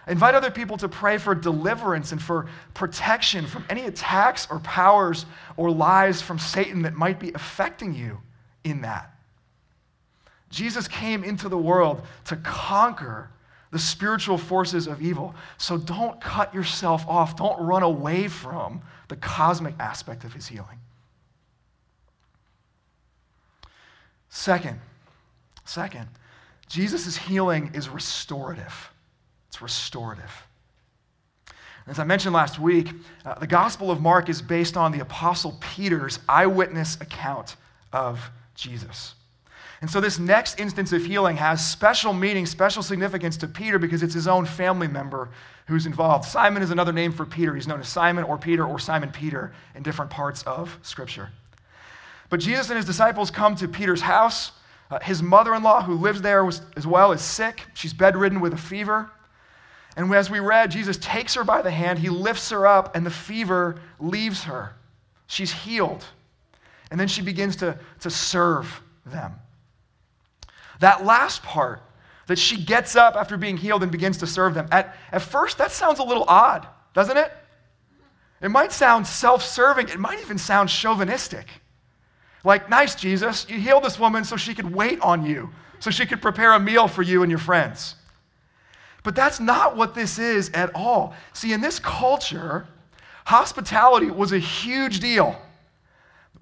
Invite 0.07 0.35
other 0.35 0.51
people 0.51 0.77
to 0.77 0.91
pray 0.91 1.17
for 1.17 1.35
deliverance 1.35 2.13
and 2.13 2.21
for 2.21 2.51
protection 2.75 3.47
from 3.47 3.65
any 3.71 3.87
attacks 3.87 4.47
or 4.51 4.59
powers 4.59 5.25
or 5.57 5.71
lies 5.71 6.21
from 6.21 6.39
Satan 6.39 6.83
that 6.83 6.93
might 6.93 7.19
be 7.19 7.33
affecting 7.33 7.95
you 7.95 8.19
in 8.63 8.83
that. 8.83 9.11
Jesus 10.51 10.87
came 10.87 11.25
into 11.25 11.49
the 11.49 11.57
world 11.57 12.03
to 12.27 12.37
conquer 12.37 13.31
the 13.73 13.79
spiritual 13.79 14.39
forces 14.39 14.87
of 14.87 15.03
evil. 15.03 15.35
So 15.57 15.79
don't 15.79 16.21
cut 16.21 16.55
yourself 16.55 17.05
off. 17.09 17.37
Don't 17.37 17.59
run 17.61 17.83
away 17.83 18.29
from 18.29 18.83
the 19.09 19.17
cosmic 19.17 19.75
aspect 19.81 20.25
of 20.25 20.33
his 20.33 20.47
healing. 20.47 20.79
Second, 24.29 24.79
second, 25.65 26.09
Jesus' 26.69 27.17
healing 27.17 27.71
is 27.75 27.89
restorative. 27.89 28.91
It's 29.49 29.61
restorative. 29.61 30.31
As 31.87 31.99
I 31.99 32.05
mentioned 32.05 32.35
last 32.35 32.59
week, 32.59 32.91
uh, 33.25 33.39
the 33.39 33.47
Gospel 33.47 33.91
of 33.91 34.01
Mark 34.01 34.29
is 34.29 34.41
based 34.41 34.77
on 34.77 34.93
the 34.93 35.01
Apostle 35.01 35.59
Peter's 35.61 36.19
eyewitness 36.29 36.97
account 37.01 37.57
of 37.93 38.31
Jesus. 38.55 39.15
And 39.83 39.91
so, 39.91 40.01
this 40.01 40.21
next 40.21 40.61
instance 40.61 40.93
of 40.93 41.05
healing 41.05 41.37
has 41.37 41.67
special 41.67 42.13
meaning, 42.13 42.47
special 42.47 42.85
significance 42.85 43.37
to 43.39 43.49
Peter 43.49 43.81
because 43.81 44.05
it's 44.05 44.15
his 44.15 44.29
own 44.29 44.47
family 44.47 44.87
member 44.87 45.29
who's 45.67 45.87
involved. 45.87 46.25
Simon 46.25 46.63
is 46.63 46.71
another 46.71 46.93
name 46.93 47.11
for 47.11 47.27
Peter. 47.27 47.53
He's 47.53 47.67
known 47.67 47.81
as 47.81 47.89
Simon 47.89 48.23
or 48.23 48.39
Peter 48.39 48.65
or 48.65 48.79
Simon 48.79 49.11
Peter 49.11 49.53
in 49.75 49.83
different 49.83 50.11
parts 50.11 50.45
of 50.45 50.79
Scripture. 50.83 51.31
But 52.31 52.39
Jesus 52.39 52.71
and 52.71 52.77
his 52.77 52.87
disciples 52.87 53.33
come 53.33 53.57
to 53.57 53.67
Peter's 53.67 54.01
house. 54.01 54.53
Uh, 54.89 55.01
his 55.01 55.21
mother 55.21 55.53
in 55.53 55.65
law, 55.65 55.83
who 55.83 55.95
lives 55.95 56.23
there 56.23 56.45
was, 56.45 56.63
as 56.77 56.87
well, 56.87 57.11
is 57.11 57.21
sick. 57.21 57.63
She's 57.75 57.93
bedridden 57.93 58.41
with 58.41 58.53
a 58.53 58.59
fever. 58.59 59.11
And 59.97 60.15
as 60.15 60.31
we 60.31 60.39
read, 60.39 60.71
Jesus 60.71 60.97
takes 60.99 61.35
her 61.35 61.43
by 61.43 61.61
the 61.61 61.73
hand, 61.73 61.99
he 61.99 62.09
lifts 62.09 62.51
her 62.51 62.69
up, 62.69 62.95
and 62.95 63.05
the 63.05 63.11
fever 63.11 63.81
leaves 63.99 64.45
her. 64.45 64.75
She's 65.27 65.53
healed. 65.53 66.05
And 66.91 67.01
then 67.01 67.09
she 67.09 67.21
begins 67.21 67.57
to, 67.57 67.77
to 68.01 68.11
serve 68.11 68.81
them. 69.05 69.33
That 70.83 71.05
last 71.05 71.45
part 71.45 71.81
that 72.27 72.41
she 72.41 72.57
gets 72.57 72.97
up 72.97 73.15
after 73.15 73.37
being 73.37 73.57
healed 73.57 73.85
and 73.85 73.93
begins 73.93 74.19
to 74.19 74.27
serve 74.27 74.53
them. 74.53 74.67
At, 74.73 74.97
at 75.13 75.23
first, 75.23 75.59
that 75.59 75.71
sounds 75.71 76.01
a 76.01 76.03
little 76.03 76.25
odd, 76.27 76.67
doesn't 76.93 77.17
it? 77.17 77.33
It 78.41 78.49
might 78.49 78.73
sound 78.73 79.07
self 79.07 79.45
serving, 79.45 79.91
it 79.91 80.01
might 80.01 80.19
even 80.19 80.39
sound 80.39 80.71
chauvinistic. 80.71 81.47
Like, 82.43 82.69
nice, 82.69 82.97
Jesus, 82.97 83.47
you 83.49 83.61
healed 83.61 83.85
this 83.85 83.97
woman 83.97 84.25
so 84.25 84.37
she 84.37 84.57
could 84.57 84.75
wait 84.75 85.01
on 85.03 85.25
you, 85.25 85.51
so 85.79 85.93
she 85.93 86.05
could 86.05 86.21
prepare 86.21 86.53
a 86.53 86.59
meal 86.59 86.89
for 86.89 87.03
you 87.03 87.23
and 87.23 87.31
your 87.31 87.39
friends. 87.39 87.95
But 89.05 89.15
that's 89.15 89.39
not 89.39 89.77
what 89.77 89.95
this 89.95 90.19
is 90.19 90.51
at 90.51 90.75
all. 90.75 91.15
See, 91.33 91.53
in 91.53 91.61
this 91.61 91.79
culture, 91.79 92.67
hospitality 93.25 94.11
was 94.11 94.33
a 94.33 94.39
huge 94.41 94.99
deal. 94.99 95.41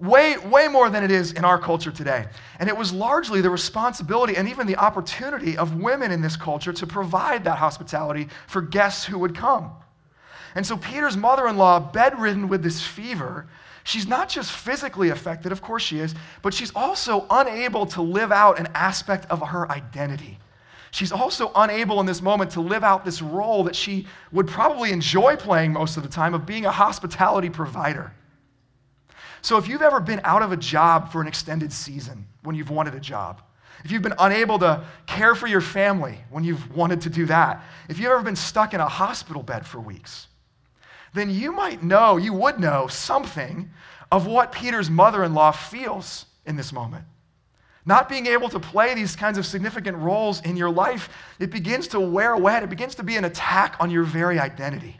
Way, 0.00 0.38
way 0.38 0.66
more 0.66 0.88
than 0.88 1.04
it 1.04 1.10
is 1.10 1.32
in 1.32 1.44
our 1.44 1.58
culture 1.58 1.90
today. 1.90 2.26
And 2.58 2.70
it 2.70 2.76
was 2.76 2.90
largely 2.90 3.42
the 3.42 3.50
responsibility 3.50 4.34
and 4.36 4.48
even 4.48 4.66
the 4.66 4.76
opportunity 4.76 5.58
of 5.58 5.76
women 5.76 6.10
in 6.10 6.22
this 6.22 6.36
culture 6.36 6.72
to 6.72 6.86
provide 6.86 7.44
that 7.44 7.58
hospitality 7.58 8.28
for 8.46 8.62
guests 8.62 9.04
who 9.04 9.18
would 9.18 9.36
come. 9.36 9.72
And 10.54 10.66
so 10.66 10.78
Peter's 10.78 11.18
mother 11.18 11.46
in 11.48 11.58
law, 11.58 11.78
bedridden 11.78 12.48
with 12.48 12.62
this 12.62 12.80
fever, 12.80 13.46
she's 13.84 14.08
not 14.08 14.30
just 14.30 14.50
physically 14.50 15.10
affected, 15.10 15.52
of 15.52 15.60
course 15.60 15.82
she 15.82 15.98
is, 16.00 16.14
but 16.40 16.54
she's 16.54 16.74
also 16.74 17.26
unable 17.28 17.84
to 17.86 18.00
live 18.00 18.32
out 18.32 18.58
an 18.58 18.68
aspect 18.74 19.26
of 19.30 19.46
her 19.46 19.70
identity. 19.70 20.38
She's 20.92 21.12
also 21.12 21.52
unable 21.54 22.00
in 22.00 22.06
this 22.06 22.22
moment 22.22 22.52
to 22.52 22.62
live 22.62 22.82
out 22.82 23.04
this 23.04 23.20
role 23.22 23.64
that 23.64 23.76
she 23.76 24.06
would 24.32 24.48
probably 24.48 24.92
enjoy 24.92 25.36
playing 25.36 25.74
most 25.74 25.96
of 25.96 26.02
the 26.02 26.08
time 26.08 26.32
of 26.32 26.46
being 26.46 26.64
a 26.64 26.72
hospitality 26.72 27.50
provider. 27.50 28.12
So 29.42 29.56
if 29.56 29.68
you've 29.68 29.82
ever 29.82 30.00
been 30.00 30.20
out 30.24 30.42
of 30.42 30.52
a 30.52 30.56
job 30.56 31.10
for 31.10 31.20
an 31.20 31.26
extended 31.26 31.72
season 31.72 32.26
when 32.42 32.54
you've 32.54 32.70
wanted 32.70 32.94
a 32.94 33.00
job, 33.00 33.42
if 33.84 33.90
you've 33.90 34.02
been 34.02 34.14
unable 34.18 34.58
to 34.58 34.84
care 35.06 35.34
for 35.34 35.46
your 35.46 35.62
family 35.62 36.18
when 36.30 36.44
you've 36.44 36.74
wanted 36.76 37.00
to 37.02 37.10
do 37.10 37.26
that, 37.26 37.64
if 37.88 37.98
you've 37.98 38.10
ever 38.10 38.22
been 38.22 38.36
stuck 38.36 38.74
in 38.74 38.80
a 38.80 38.88
hospital 38.88 39.42
bed 39.42 39.66
for 39.66 39.80
weeks, 39.80 40.26
then 41.14 41.30
you 41.30 41.52
might 41.52 41.82
know, 41.82 42.16
you 42.16 42.32
would 42.32 42.60
know 42.60 42.86
something 42.86 43.70
of 44.12 44.26
what 44.26 44.52
Peter's 44.52 44.90
mother 44.90 45.24
in 45.24 45.34
law 45.34 45.50
feels 45.50 46.26
in 46.44 46.56
this 46.56 46.72
moment. 46.72 47.04
Not 47.86 48.08
being 48.08 48.26
able 48.26 48.48
to 48.50 48.60
play 48.60 48.94
these 48.94 49.16
kinds 49.16 49.38
of 49.38 49.46
significant 49.46 49.96
roles 49.96 50.42
in 50.42 50.56
your 50.56 50.70
life, 50.70 51.08
it 51.38 51.50
begins 51.50 51.88
to 51.88 52.00
wear 52.00 52.32
away. 52.32 52.58
It 52.58 52.68
begins 52.68 52.94
to 52.96 53.02
be 53.02 53.16
an 53.16 53.24
attack 53.24 53.76
on 53.80 53.90
your 53.90 54.04
very 54.04 54.38
identity. 54.38 54.99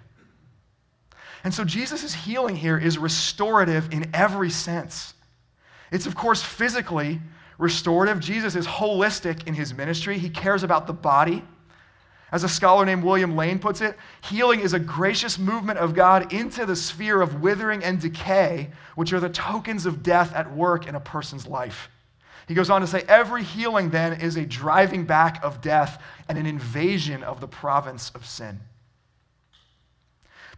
And 1.44 1.54
so 1.54 1.64
Jesus' 1.64 2.12
healing 2.12 2.56
here 2.56 2.78
is 2.78 2.98
restorative 2.98 3.92
in 3.92 4.10
every 4.14 4.50
sense. 4.50 5.14
It's, 5.90 6.06
of 6.06 6.14
course, 6.14 6.42
physically 6.42 7.20
restorative. 7.58 8.20
Jesus 8.20 8.56
is 8.56 8.66
holistic 8.66 9.46
in 9.46 9.54
his 9.54 9.74
ministry, 9.74 10.18
he 10.18 10.30
cares 10.30 10.62
about 10.62 10.86
the 10.86 10.92
body. 10.92 11.44
As 12.32 12.44
a 12.44 12.48
scholar 12.48 12.86
named 12.86 13.02
William 13.02 13.34
Lane 13.34 13.58
puts 13.58 13.80
it, 13.80 13.96
healing 14.22 14.60
is 14.60 14.72
a 14.72 14.78
gracious 14.78 15.36
movement 15.36 15.80
of 15.80 15.94
God 15.94 16.32
into 16.32 16.64
the 16.64 16.76
sphere 16.76 17.20
of 17.20 17.42
withering 17.42 17.82
and 17.82 18.00
decay, 18.00 18.70
which 18.94 19.12
are 19.12 19.18
the 19.18 19.28
tokens 19.28 19.84
of 19.84 20.04
death 20.04 20.32
at 20.32 20.54
work 20.54 20.86
in 20.86 20.94
a 20.94 21.00
person's 21.00 21.46
life. 21.48 21.90
He 22.46 22.54
goes 22.54 22.70
on 22.70 22.82
to 22.82 22.86
say, 22.86 23.04
Every 23.08 23.42
healing 23.42 23.90
then 23.90 24.20
is 24.20 24.36
a 24.36 24.46
driving 24.46 25.04
back 25.04 25.42
of 25.42 25.60
death 25.60 26.00
and 26.28 26.38
an 26.38 26.46
invasion 26.46 27.24
of 27.24 27.40
the 27.40 27.48
province 27.48 28.10
of 28.14 28.24
sin. 28.24 28.60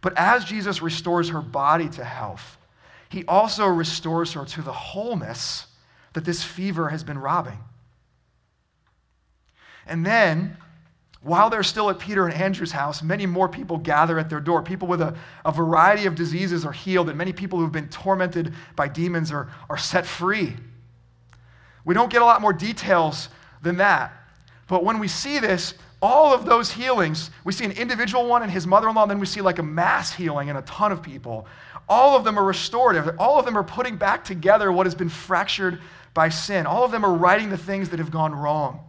But 0.03 0.17
as 0.17 0.43
Jesus 0.43 0.81
restores 0.81 1.29
her 1.29 1.41
body 1.41 1.87
to 1.87 2.03
health, 2.03 2.57
he 3.07 3.23
also 3.25 3.65
restores 3.65 4.33
her 4.33 4.43
to 4.43 4.61
the 4.61 4.73
wholeness 4.73 5.65
that 6.11 6.25
this 6.25 6.43
fever 6.43 6.89
has 6.89 7.05
been 7.05 7.17
robbing. 7.17 7.57
And 9.87 10.05
then, 10.05 10.57
while 11.21 11.49
they're 11.49 11.63
still 11.63 11.89
at 11.89 11.99
Peter 11.99 12.25
and 12.25 12.33
Andrew's 12.33 12.73
house, 12.73 13.01
many 13.01 13.25
more 13.25 13.47
people 13.47 13.77
gather 13.77 14.19
at 14.19 14.29
their 14.29 14.41
door. 14.41 14.61
People 14.61 14.89
with 14.89 14.99
a, 14.99 15.15
a 15.45 15.53
variety 15.53 16.05
of 16.05 16.15
diseases 16.15 16.65
are 16.65 16.73
healed, 16.73 17.07
and 17.07 17.17
many 17.17 17.31
people 17.31 17.57
who've 17.57 17.71
been 17.71 17.87
tormented 17.87 18.53
by 18.75 18.89
demons 18.89 19.31
are, 19.31 19.49
are 19.69 19.77
set 19.77 20.05
free. 20.05 20.53
We 21.85 21.93
don't 21.93 22.11
get 22.11 22.21
a 22.21 22.25
lot 22.25 22.41
more 22.41 22.51
details 22.51 23.29
than 23.61 23.77
that. 23.77 24.11
But 24.67 24.83
when 24.83 24.99
we 24.99 25.07
see 25.07 25.39
this, 25.39 25.75
all 26.03 26.33
of 26.33 26.43
those 26.43 26.69
healings, 26.69 27.31
we 27.45 27.53
see 27.53 27.63
an 27.63 27.71
individual 27.71 28.27
one 28.27 28.43
and 28.43 28.51
his 28.51 28.67
mother 28.67 28.89
in 28.89 28.95
law, 28.95 29.05
then 29.05 29.19
we 29.19 29.25
see 29.25 29.39
like 29.39 29.57
a 29.57 29.63
mass 29.63 30.11
healing 30.11 30.49
and 30.49 30.59
a 30.59 30.61
ton 30.63 30.91
of 30.91 31.01
people. 31.01 31.47
All 31.87 32.17
of 32.17 32.25
them 32.25 32.37
are 32.37 32.43
restorative. 32.43 33.15
All 33.17 33.39
of 33.39 33.45
them 33.45 33.57
are 33.57 33.63
putting 33.63 33.95
back 33.95 34.25
together 34.25 34.69
what 34.69 34.85
has 34.85 34.95
been 34.95 35.07
fractured 35.07 35.79
by 36.13 36.27
sin. 36.27 36.65
All 36.65 36.83
of 36.83 36.91
them 36.91 37.05
are 37.05 37.13
righting 37.13 37.49
the 37.49 37.57
things 37.57 37.87
that 37.89 37.99
have 37.99 38.11
gone 38.11 38.35
wrong. 38.35 38.81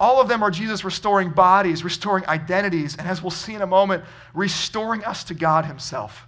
All 0.00 0.22
of 0.22 0.28
them 0.28 0.42
are 0.42 0.50
Jesus 0.50 0.84
restoring 0.84 1.30
bodies, 1.30 1.84
restoring 1.84 2.26
identities, 2.26 2.96
and 2.96 3.06
as 3.06 3.20
we'll 3.20 3.30
see 3.30 3.52
in 3.52 3.60
a 3.60 3.66
moment, 3.66 4.04
restoring 4.32 5.04
us 5.04 5.24
to 5.24 5.34
God 5.34 5.66
Himself. 5.66 6.26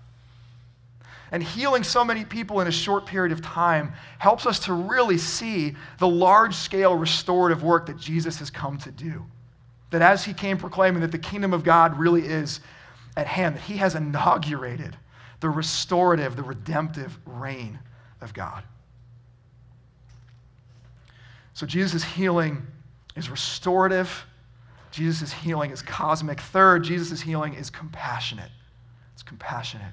And 1.33 1.43
healing 1.43 1.83
so 1.83 2.05
many 2.05 2.27
people 2.27 2.61
in 2.61 2.67
a 2.67 2.73
short 2.73 3.07
period 3.07 3.33
of 3.33 3.41
time 3.41 3.95
helps 4.19 4.45
us 4.45 4.59
to 4.67 4.75
really 4.75 5.17
see 5.17 5.77
the 5.99 6.09
large 6.09 6.55
scale 6.55 6.95
restorative 6.95 7.63
work 7.63 7.87
that 7.87 7.97
Jesus 7.97 8.41
has 8.41 8.51
come 8.51 8.77
to 8.79 8.91
do. 8.91 9.25
That 9.91 10.03
as 10.03 10.25
He 10.25 10.33
came 10.33 10.59
proclaiming 10.59 11.01
that 11.03 11.13
the 11.13 11.19
kingdom 11.19 11.53
of 11.53 11.65
God 11.65 11.99
really 11.99 12.25
is 12.27 12.61
at 13.17 13.27
hand, 13.27 13.57
that 13.57 13.63
He 13.63 13.77
has 13.79 13.95
inaugurated 13.95 14.97
the 15.41 15.51
restorative, 15.51 16.37
the 16.37 16.43
redemptive 16.43 17.19
reign 17.27 17.79
of 18.21 18.35
God. 18.35 18.63
So 21.55 21.67
Jesus' 21.67 22.05
healing 22.05 22.67
is 23.17 23.29
restorative. 23.31 24.25
Jesus' 24.91 25.33
healing 25.33 25.71
is 25.71 25.83
cosmic. 25.83 26.41
Third, 26.41 26.85
Jesus' 26.85 27.21
healing 27.21 27.55
is 27.55 27.71
compassionate. 27.71 28.51
It's 29.15 29.23
compassionate. 29.23 29.93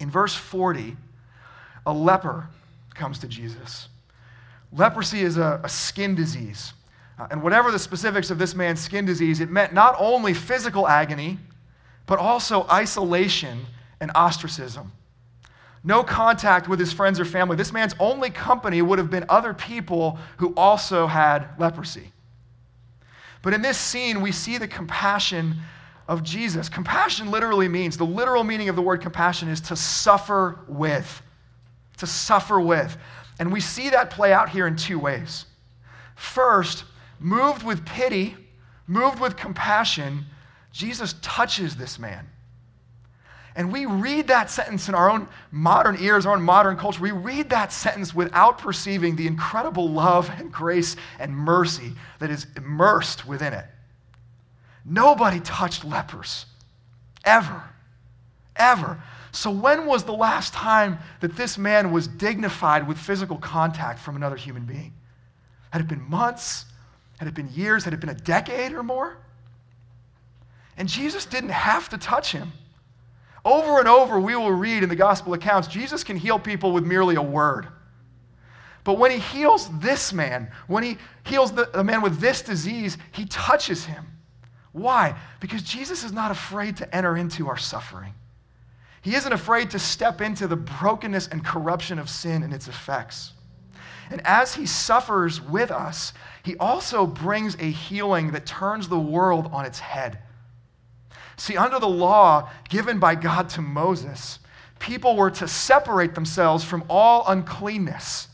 In 0.00 0.10
verse 0.10 0.34
40, 0.34 0.96
a 1.86 1.92
leper 1.92 2.48
comes 2.94 3.18
to 3.20 3.28
Jesus. 3.28 3.88
Leprosy 4.72 5.22
is 5.22 5.36
a, 5.36 5.60
a 5.64 5.68
skin 5.68 6.14
disease. 6.14 6.72
Uh, 7.20 7.26
and 7.30 7.42
whatever 7.42 7.70
the 7.70 7.78
specifics 7.78 8.30
of 8.30 8.38
this 8.38 8.54
man's 8.54 8.80
skin 8.80 9.04
disease, 9.04 9.40
it 9.40 9.50
meant 9.50 9.74
not 9.74 9.94
only 9.98 10.32
physical 10.32 10.88
agony, 10.88 11.38
but 12.06 12.18
also 12.18 12.66
isolation 12.70 13.66
and 14.00 14.10
ostracism. 14.14 14.90
No 15.84 16.02
contact 16.02 16.66
with 16.66 16.80
his 16.80 16.94
friends 16.94 17.20
or 17.20 17.26
family. 17.26 17.56
This 17.56 17.74
man's 17.74 17.94
only 18.00 18.30
company 18.30 18.80
would 18.80 18.98
have 18.98 19.10
been 19.10 19.26
other 19.28 19.52
people 19.52 20.18
who 20.38 20.54
also 20.56 21.06
had 21.06 21.46
leprosy. 21.58 22.10
But 23.42 23.52
in 23.52 23.60
this 23.60 23.76
scene, 23.76 24.22
we 24.22 24.32
see 24.32 24.56
the 24.56 24.68
compassion 24.68 25.56
of 26.08 26.22
Jesus. 26.22 26.70
Compassion 26.70 27.30
literally 27.30 27.68
means, 27.68 27.98
the 27.98 28.04
literal 28.04 28.44
meaning 28.44 28.70
of 28.70 28.76
the 28.76 28.82
word 28.82 29.02
compassion 29.02 29.50
is 29.50 29.60
to 29.62 29.76
suffer 29.76 30.58
with. 30.68 31.22
To 31.98 32.06
suffer 32.06 32.58
with. 32.58 32.96
And 33.38 33.52
we 33.52 33.60
see 33.60 33.90
that 33.90 34.08
play 34.08 34.32
out 34.32 34.48
here 34.48 34.66
in 34.66 34.76
two 34.76 34.98
ways. 34.98 35.44
First, 36.16 36.84
moved 37.20 37.62
with 37.62 37.84
pity, 37.86 38.36
moved 38.86 39.20
with 39.20 39.36
compassion, 39.36 40.24
Jesus 40.72 41.14
touches 41.22 41.76
this 41.76 41.98
man. 41.98 42.26
And 43.56 43.72
we 43.72 43.84
read 43.84 44.28
that 44.28 44.48
sentence 44.50 44.88
in 44.88 44.94
our 44.94 45.10
own 45.10 45.28
modern 45.50 45.96
ears, 46.00 46.24
our 46.24 46.34
own 46.34 46.42
modern 46.42 46.76
culture. 46.76 47.02
We 47.02 47.10
read 47.10 47.50
that 47.50 47.72
sentence 47.72 48.14
without 48.14 48.58
perceiving 48.58 49.16
the 49.16 49.26
incredible 49.26 49.88
love 49.88 50.30
and 50.38 50.52
grace 50.52 50.96
and 51.18 51.36
mercy 51.36 51.92
that 52.20 52.30
is 52.30 52.46
immersed 52.56 53.26
within 53.26 53.52
it. 53.52 53.66
Nobody 54.84 55.40
touched 55.40 55.84
lepers, 55.84 56.46
ever, 57.24 57.62
ever. 58.56 59.02
So, 59.32 59.50
when 59.50 59.86
was 59.86 60.04
the 60.04 60.12
last 60.12 60.52
time 60.52 60.98
that 61.20 61.36
this 61.36 61.58
man 61.58 61.92
was 61.92 62.08
dignified 62.08 62.88
with 62.88 62.98
physical 62.98 63.36
contact 63.36 63.98
from 63.98 64.16
another 64.16 64.36
human 64.36 64.64
being? 64.64 64.92
Had 65.70 65.82
it 65.82 65.88
been 65.88 66.08
months? 66.08 66.64
Had 67.20 67.28
it 67.28 67.34
been 67.34 67.50
years? 67.52 67.84
Had 67.84 67.92
it 67.92 68.00
been 68.00 68.08
a 68.08 68.14
decade 68.14 68.72
or 68.72 68.82
more? 68.82 69.18
And 70.78 70.88
Jesus 70.88 71.26
didn't 71.26 71.50
have 71.50 71.90
to 71.90 71.98
touch 71.98 72.32
him. 72.32 72.50
Over 73.44 73.78
and 73.78 73.86
over, 73.86 74.18
we 74.18 74.34
will 74.34 74.52
read 74.52 74.82
in 74.82 74.88
the 74.88 74.96
gospel 74.96 75.34
accounts 75.34 75.68
Jesus 75.68 76.02
can 76.02 76.16
heal 76.16 76.38
people 76.38 76.72
with 76.72 76.82
merely 76.82 77.16
a 77.16 77.22
word. 77.22 77.68
But 78.84 78.94
when 78.94 79.10
he 79.10 79.18
heals 79.18 79.68
this 79.80 80.14
man, 80.14 80.50
when 80.66 80.82
he 80.82 80.96
heals 81.24 81.52
the, 81.52 81.68
the 81.74 81.84
man 81.84 82.00
with 82.00 82.20
this 82.20 82.40
disease, 82.40 82.96
he 83.12 83.26
touches 83.26 83.84
him. 83.84 84.06
Why? 84.72 85.14
Because 85.40 85.62
Jesus 85.62 86.02
is 86.02 86.12
not 86.12 86.30
afraid 86.30 86.78
to 86.78 86.96
enter 86.96 87.18
into 87.18 87.48
our 87.48 87.58
suffering. 87.58 88.14
He 89.02 89.14
isn't 89.14 89.32
afraid 89.32 89.72
to 89.72 89.78
step 89.78 90.22
into 90.22 90.46
the 90.46 90.56
brokenness 90.56 91.28
and 91.28 91.44
corruption 91.44 91.98
of 91.98 92.08
sin 92.08 92.42
and 92.42 92.54
its 92.54 92.66
effects. 92.66 93.34
And 94.10 94.20
as 94.26 94.54
he 94.54 94.66
suffers 94.66 95.40
with 95.40 95.70
us, 95.70 96.12
he 96.42 96.56
also 96.56 97.06
brings 97.06 97.54
a 97.54 97.70
healing 97.70 98.32
that 98.32 98.44
turns 98.44 98.88
the 98.88 98.98
world 98.98 99.48
on 99.52 99.64
its 99.64 99.78
head. 99.78 100.18
See, 101.36 101.56
under 101.56 101.78
the 101.78 101.88
law 101.88 102.50
given 102.68 102.98
by 102.98 103.14
God 103.14 103.48
to 103.50 103.62
Moses, 103.62 104.40
people 104.78 105.16
were 105.16 105.30
to 105.30 105.46
separate 105.46 106.14
themselves 106.14 106.64
from 106.64 106.84
all 106.88 107.24
uncleanness. 107.28 108.28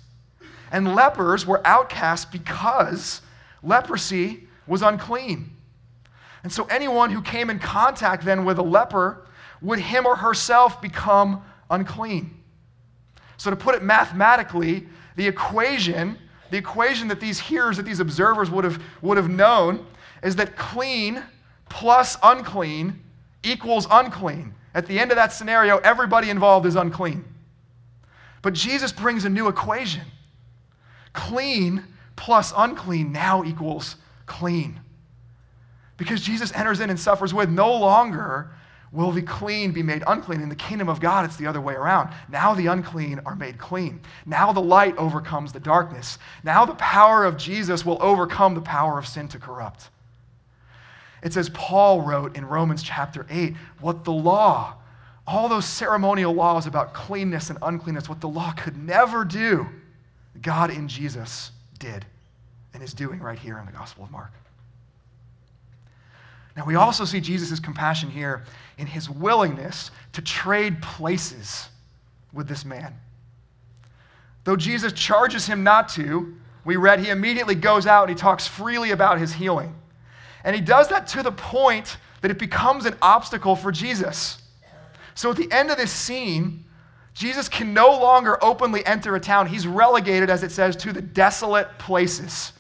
And 0.73 0.95
lepers 0.95 1.47
were 1.47 1.65
outcast 1.65 2.33
because 2.33 3.21
leprosy 3.62 4.49
was 4.67 4.83
unclean. 4.83 5.51
And 6.43 6.53
so 6.53 6.65
anyone 6.67 7.11
who 7.11 7.23
came 7.23 7.51
in 7.51 7.59
contact 7.59 8.25
then 8.25 8.45
with 8.45 8.59
a 8.59 8.62
leper 8.62 9.27
would 9.61 9.79
him 9.79 10.07
or 10.07 10.17
herself 10.17 10.81
become 10.81 11.43
unclean. 11.71 12.43
So 13.37 13.51
to 13.51 13.57
put 13.57 13.75
it 13.75 13.83
mathematically, 13.83 14.87
the 15.17 15.27
equation, 15.27 16.19
the 16.51 16.59
equation 16.59 17.09
that 17.09 17.21
these 17.21 17.39
hearers, 17.39 17.77
that 17.79 17.85
these 17.85 18.01
observers 18.01 18.51
would 18.51 18.65
have, 18.65 18.83
would 19.03 19.17
have 19.17 19.29
known 19.29 19.85
is 20.23 20.37
that 20.37 20.57
clean 20.57 21.23
plus 21.69 22.17
unclean 22.23 23.03
equals 23.43 23.87
unclean. 23.91 24.55
At 24.75 24.87
the 24.87 24.99
end 24.99 25.11
of 25.11 25.17
that 25.17 25.33
scenario, 25.33 25.79
everybody 25.79 26.31
involved 26.31 26.67
is 26.67 26.77
unclean. 26.77 27.25
But 28.43 28.55
Jesus 28.55 28.93
brings 28.93 29.25
a 29.25 29.31
new 29.31 29.49
equation 29.49 30.03
clean 31.13 31.83
plus 32.15 32.53
unclean 32.57 33.11
now 33.11 33.43
equals 33.43 33.97
clean. 34.27 34.79
Because 35.97 36.21
Jesus 36.21 36.53
enters 36.53 36.81
in 36.81 36.91
and 36.91 37.01
suffers 37.01 37.33
with, 37.33 37.49
no 37.49 37.75
longer 37.75 38.51
will 38.92 39.11
the 39.12 39.22
clean 39.22 39.72
be 39.72 39.83
made 39.83 40.03
unclean. 40.07 40.40
In 40.40 40.49
the 40.49 40.55
kingdom 40.55 40.88
of 40.88 41.01
God, 41.01 41.25
it's 41.25 41.37
the 41.37 41.46
other 41.46 41.61
way 41.61 41.75
around. 41.75 42.11
Now 42.29 42.55
the 42.55 42.66
unclean 42.66 43.20
are 43.27 43.35
made 43.35 43.59
clean. 43.59 44.01
Now 44.25 44.53
the 44.53 44.61
light 44.61 44.96
overcomes 44.96 45.53
the 45.53 45.61
darkness. 45.61 46.18
Now 46.44 46.64
the 46.64 46.75
power 46.75 47.25
of 47.25 47.37
Jesus 47.37 47.85
will 47.85 48.01
overcome 48.01 48.55
the 48.55 48.61
power 48.61 48.99
of 48.99 49.07
sin 49.07 49.29
to 49.29 49.38
corrupt. 49.38 49.90
It 51.22 51.33
says, 51.33 51.49
Paul 51.51 52.03
wrote 52.03 52.37
in 52.37 52.44
Romans 52.44 52.83
chapter 52.83 53.27
8 53.29 53.55
what 53.81 54.05
the 54.05 54.12
law, 54.12 54.75
all 55.27 55.49
those 55.49 55.64
ceremonial 55.64 56.33
laws 56.33 56.66
about 56.66 56.94
cleanness 56.94 57.51
and 57.51 57.59
uncleanness, 57.62 58.09
what 58.09 58.20
the 58.20 58.29
law 58.29 58.53
could 58.53 58.77
never 58.77 59.25
do, 59.25 59.66
God 60.40 60.70
in 60.70 60.87
Jesus 60.87 61.51
did 61.79 62.07
and 62.75 62.83
is 62.83 62.94
doing 62.94 63.20
right 63.20 63.38
here 63.38 63.59
in 63.59 63.66
the 63.66 63.72
Gospel 63.72 64.05
of 64.05 64.11
Mark. 64.11 64.31
Now, 66.57 66.64
we 66.64 66.75
also 66.75 67.05
see 67.05 67.21
Jesus' 67.21 67.61
compassion 67.61 68.11
here 68.11 68.45
in 68.79 68.87
his 68.87 69.11
willingness 69.11 69.90
to 70.14 70.23
trade 70.23 70.81
places 70.81 71.69
with 72.33 72.49
this 72.49 72.64
man. 72.64 72.95
Though 74.45 74.57
Jesus 74.57 74.92
charges 74.92 75.47
him 75.47 75.62
not 75.64 75.88
to, 75.90 76.35
we 76.64 76.77
read 76.77 77.01
he 77.01 77.11
immediately 77.11 77.55
goes 77.55 77.87
out 77.87 78.09
and 78.09 78.16
he 78.16 78.21
talks 78.21 78.47
freely 78.47 78.90
about 78.90 79.19
his 79.19 79.33
healing. 79.33 79.75
And 80.45 80.55
he 80.55 80.62
does 80.62 80.88
that 80.88 81.07
to 81.09 81.23
the 81.23 81.33
point 81.33 81.99
that 82.23 82.31
it 82.31 82.38
becomes 82.38 82.87
an 82.87 82.97
obstacle 83.03 83.55
for 83.55 83.71
Jesus. 83.71 84.38
So 85.14 85.31
at 85.31 85.37
the 85.37 85.51
end 85.51 85.71
of 85.71 85.77
this 85.77 85.92
scene, 85.92 86.64
Jesus 87.12 87.49
can 87.49 87.75
no 87.75 87.90
longer 87.90 88.42
openly 88.42 88.85
enter 88.85 89.14
a 89.16 89.21
town. 89.21 89.47
He's 89.47 89.66
relegated, 89.66 90.31
as 90.31 90.42
it 90.42 90.51
says, 90.51 90.77
to 90.77 90.92
the 90.92 91.03
desolate 91.03 91.79
places. 91.79 92.53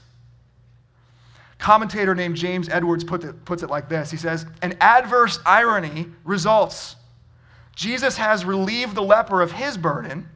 Commentator 1.58 2.14
named 2.14 2.36
James 2.36 2.68
Edwards 2.68 3.02
put 3.02 3.24
it, 3.24 3.44
puts 3.44 3.62
it 3.62 3.70
like 3.70 3.88
this 3.88 4.10
He 4.10 4.16
says, 4.16 4.46
An 4.62 4.76
adverse 4.80 5.38
irony 5.46 6.06
results. 6.24 6.96
Jesus 7.74 8.16
has 8.16 8.44
relieved 8.44 8.94
the 8.94 9.02
leper 9.02 9.42
of 9.42 9.52
his 9.52 9.76
burden, 9.76 10.28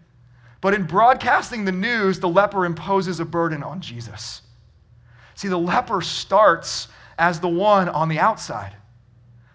But 0.61 0.75
in 0.75 0.85
broadcasting 0.85 1.65
the 1.65 1.73
news, 1.73 2.21
the 2.21 2.29
leper 2.29 2.67
imposes 2.67 3.19
a 3.21 3.25
burden 3.25 3.63
on 3.63 3.81
Jesus. 3.81 4.43
See, 5.35 5.49
the 5.49 5.59
leper 5.59 6.03
starts 6.03 6.89
as 7.19 7.41
the 7.41 7.49
one 7.49 7.89
on 7.89 8.09
the 8.09 8.19
outside. 8.19 8.75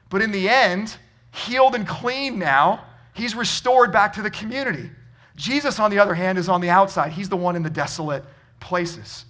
But 0.10 0.22
in 0.22 0.32
the 0.32 0.50
end, 0.50 0.98
healed 1.32 1.76
and 1.76 1.88
clean 1.88 2.40
now, 2.40 2.86
he's 3.14 3.36
restored 3.36 3.92
back 3.92 4.14
to 4.14 4.24
the 4.24 4.32
community. 4.32 4.90
Jesus, 5.36 5.80
on 5.80 5.92
the 5.92 6.00
other 6.00 6.14
hand, 6.14 6.38
is 6.38 6.50
on 6.50 6.62
the 6.62 6.70
outside. 6.70 7.12
He's 7.12 7.30
the 7.30 7.38
one 7.38 7.56
in 7.56 7.64
the 7.64 7.70
desolate 7.70 8.24
places. 8.60 9.26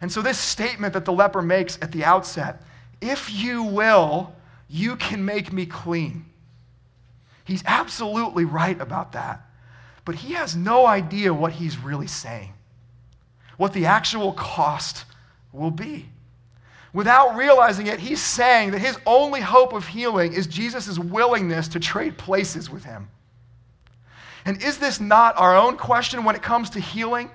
And 0.00 0.10
so, 0.10 0.22
this 0.22 0.38
statement 0.38 0.94
that 0.94 1.04
the 1.04 1.12
leper 1.12 1.42
makes 1.42 1.78
at 1.82 1.92
the 1.92 2.04
outset 2.04 2.62
if 3.00 3.32
you 3.32 3.62
will, 3.62 4.34
you 4.68 4.96
can 4.96 5.24
make 5.24 5.52
me 5.52 5.66
clean. 5.66 6.24
He's 7.44 7.62
absolutely 7.64 8.44
right 8.44 8.78
about 8.80 9.12
that. 9.12 9.40
But 10.04 10.16
he 10.16 10.34
has 10.34 10.56
no 10.56 10.86
idea 10.86 11.32
what 11.32 11.52
he's 11.52 11.78
really 11.78 12.06
saying, 12.06 12.52
what 13.56 13.72
the 13.72 13.86
actual 13.86 14.32
cost 14.32 15.04
will 15.52 15.70
be. 15.70 16.08
Without 16.92 17.36
realizing 17.36 17.86
it, 17.86 18.00
he's 18.00 18.22
saying 18.22 18.70
that 18.70 18.80
his 18.80 18.98
only 19.06 19.40
hope 19.40 19.72
of 19.72 19.86
healing 19.86 20.32
is 20.32 20.46
Jesus' 20.46 20.98
willingness 20.98 21.68
to 21.68 21.80
trade 21.80 22.16
places 22.16 22.70
with 22.70 22.84
him. 22.84 23.08
And 24.44 24.62
is 24.62 24.78
this 24.78 24.98
not 24.98 25.38
our 25.38 25.56
own 25.56 25.76
question 25.76 26.24
when 26.24 26.34
it 26.34 26.42
comes 26.42 26.70
to 26.70 26.80
healing? 26.80 27.30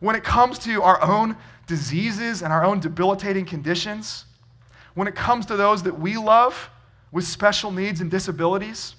When 0.00 0.16
it 0.16 0.24
comes 0.24 0.58
to 0.60 0.82
our 0.82 1.02
own 1.02 1.36
diseases 1.66 2.42
and 2.42 2.52
our 2.52 2.64
own 2.64 2.80
debilitating 2.80 3.44
conditions? 3.44 4.24
When 4.94 5.08
it 5.08 5.14
comes 5.14 5.46
to 5.46 5.56
those 5.56 5.82
that 5.84 5.98
we 5.98 6.16
love 6.16 6.70
with 7.12 7.24
special 7.24 7.70
needs 7.70 8.00
and 8.00 8.10
disabilities? 8.10 8.94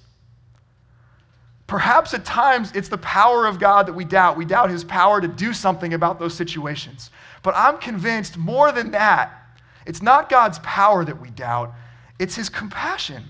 Perhaps 1.67 2.13
at 2.13 2.23
times 2.23 2.71
it's 2.73 2.87
the 2.87 2.97
power 2.97 3.45
of 3.45 3.59
God 3.59 3.87
that 3.87 3.93
we 3.93 4.05
doubt. 4.05 4.37
We 4.37 4.45
doubt 4.45 4.69
his 4.69 4.85
power 4.85 5.19
to 5.19 5.27
do 5.27 5.53
something 5.53 5.93
about 5.93 6.17
those 6.17 6.33
situations. 6.33 7.11
But 7.43 7.55
I'm 7.55 7.77
convinced 7.77 8.37
more 8.37 8.71
than 8.71 8.91
that, 8.91 9.33
it's 9.85 10.01
not 10.01 10.29
God's 10.29 10.59
power 10.59 11.05
that 11.05 11.21
we 11.21 11.29
doubt, 11.29 11.73
it's 12.19 12.35
his 12.35 12.49
compassion, 12.49 13.23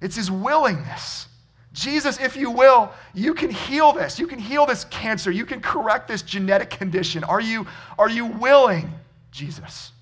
it's 0.00 0.16
his 0.16 0.30
willingness. 0.30 1.28
Jesus, 1.76 2.18
if 2.18 2.38
you 2.38 2.50
will, 2.50 2.90
you 3.12 3.34
can 3.34 3.50
heal 3.50 3.92
this. 3.92 4.18
You 4.18 4.26
can 4.26 4.38
heal 4.38 4.64
this 4.64 4.86
cancer. 4.86 5.30
You 5.30 5.44
can 5.44 5.60
correct 5.60 6.08
this 6.08 6.22
genetic 6.22 6.70
condition. 6.70 7.22
Are 7.22 7.40
you, 7.40 7.66
are 7.98 8.08
you 8.08 8.24
willing, 8.24 8.90
Jesus? 9.30 9.92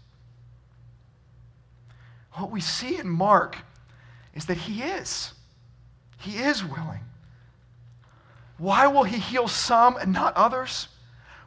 What 2.35 2.53
we 2.53 2.61
see 2.61 2.97
in 2.99 3.09
Mark 3.09 3.59
is 4.35 4.47
that 4.47 4.57
he 4.57 4.83
is. 4.83 5.33
He 6.21 6.39
is 6.39 6.63
willing. 6.65 7.01
Why 8.57 8.87
will 8.87 9.03
he 9.03 9.19
heal 9.19 9.49
some 9.49 9.97
and 9.97 10.13
not 10.13 10.37
others? 10.37 10.87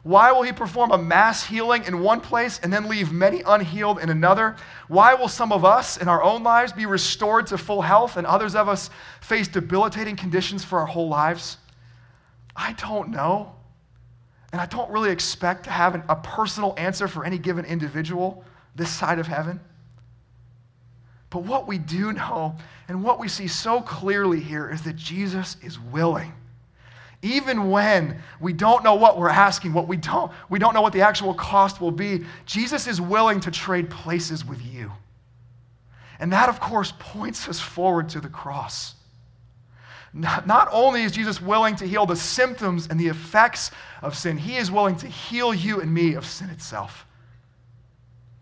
Why 0.08 0.32
will 0.32 0.40
he 0.40 0.52
perform 0.52 0.90
a 0.90 0.96
mass 0.96 1.44
healing 1.44 1.84
in 1.84 2.00
one 2.00 2.22
place 2.22 2.60
and 2.62 2.72
then 2.72 2.88
leave 2.88 3.12
many 3.12 3.42
unhealed 3.44 3.98
in 3.98 4.08
another? 4.08 4.56
Why 4.86 5.12
will 5.12 5.28
some 5.28 5.52
of 5.52 5.66
us 5.66 5.98
in 5.98 6.08
our 6.08 6.22
own 6.22 6.42
lives 6.42 6.72
be 6.72 6.86
restored 6.86 7.48
to 7.48 7.58
full 7.58 7.82
health 7.82 8.16
and 8.16 8.26
others 8.26 8.54
of 8.54 8.70
us 8.70 8.88
face 9.20 9.48
debilitating 9.48 10.16
conditions 10.16 10.64
for 10.64 10.78
our 10.78 10.86
whole 10.86 11.10
lives? 11.10 11.58
I 12.56 12.72
don't 12.72 13.10
know. 13.10 13.54
And 14.50 14.62
I 14.62 14.64
don't 14.64 14.90
really 14.90 15.10
expect 15.10 15.64
to 15.64 15.70
have 15.70 15.94
an, 15.94 16.02
a 16.08 16.16
personal 16.16 16.72
answer 16.78 17.06
for 17.06 17.22
any 17.22 17.36
given 17.36 17.66
individual 17.66 18.42
this 18.74 18.88
side 18.88 19.18
of 19.18 19.26
heaven. 19.26 19.60
But 21.28 21.42
what 21.42 21.68
we 21.68 21.76
do 21.76 22.14
know 22.14 22.56
and 22.88 23.04
what 23.04 23.18
we 23.18 23.28
see 23.28 23.46
so 23.46 23.82
clearly 23.82 24.40
here 24.40 24.70
is 24.70 24.80
that 24.84 24.96
Jesus 24.96 25.58
is 25.62 25.78
willing 25.78 26.32
even 27.22 27.70
when 27.70 28.22
we 28.40 28.52
don't 28.52 28.84
know 28.84 28.94
what 28.94 29.18
we're 29.18 29.28
asking, 29.28 29.72
what 29.72 29.88
we 29.88 29.96
don't, 29.96 30.30
we 30.48 30.58
don't 30.58 30.72
know 30.72 30.82
what 30.82 30.92
the 30.92 31.00
actual 31.00 31.34
cost 31.34 31.80
will 31.80 31.90
be, 31.90 32.24
Jesus 32.46 32.86
is 32.86 33.00
willing 33.00 33.40
to 33.40 33.50
trade 33.50 33.90
places 33.90 34.44
with 34.44 34.62
you. 34.64 34.92
And 36.20 36.32
that, 36.32 36.48
of 36.48 36.60
course, 36.60 36.92
points 36.98 37.48
us 37.48 37.60
forward 37.60 38.08
to 38.10 38.20
the 38.20 38.28
cross. 38.28 38.94
Not, 40.12 40.46
not 40.46 40.68
only 40.72 41.02
is 41.02 41.12
Jesus 41.12 41.40
willing 41.40 41.76
to 41.76 41.86
heal 41.86 42.06
the 42.06 42.16
symptoms 42.16 42.86
and 42.88 42.98
the 42.98 43.08
effects 43.08 43.70
of 44.00 44.16
sin, 44.16 44.38
he 44.38 44.56
is 44.56 44.70
willing 44.70 44.96
to 44.96 45.06
heal 45.06 45.52
you 45.52 45.80
and 45.80 45.92
me 45.92 46.14
of 46.14 46.24
sin 46.24 46.50
itself. 46.50 47.04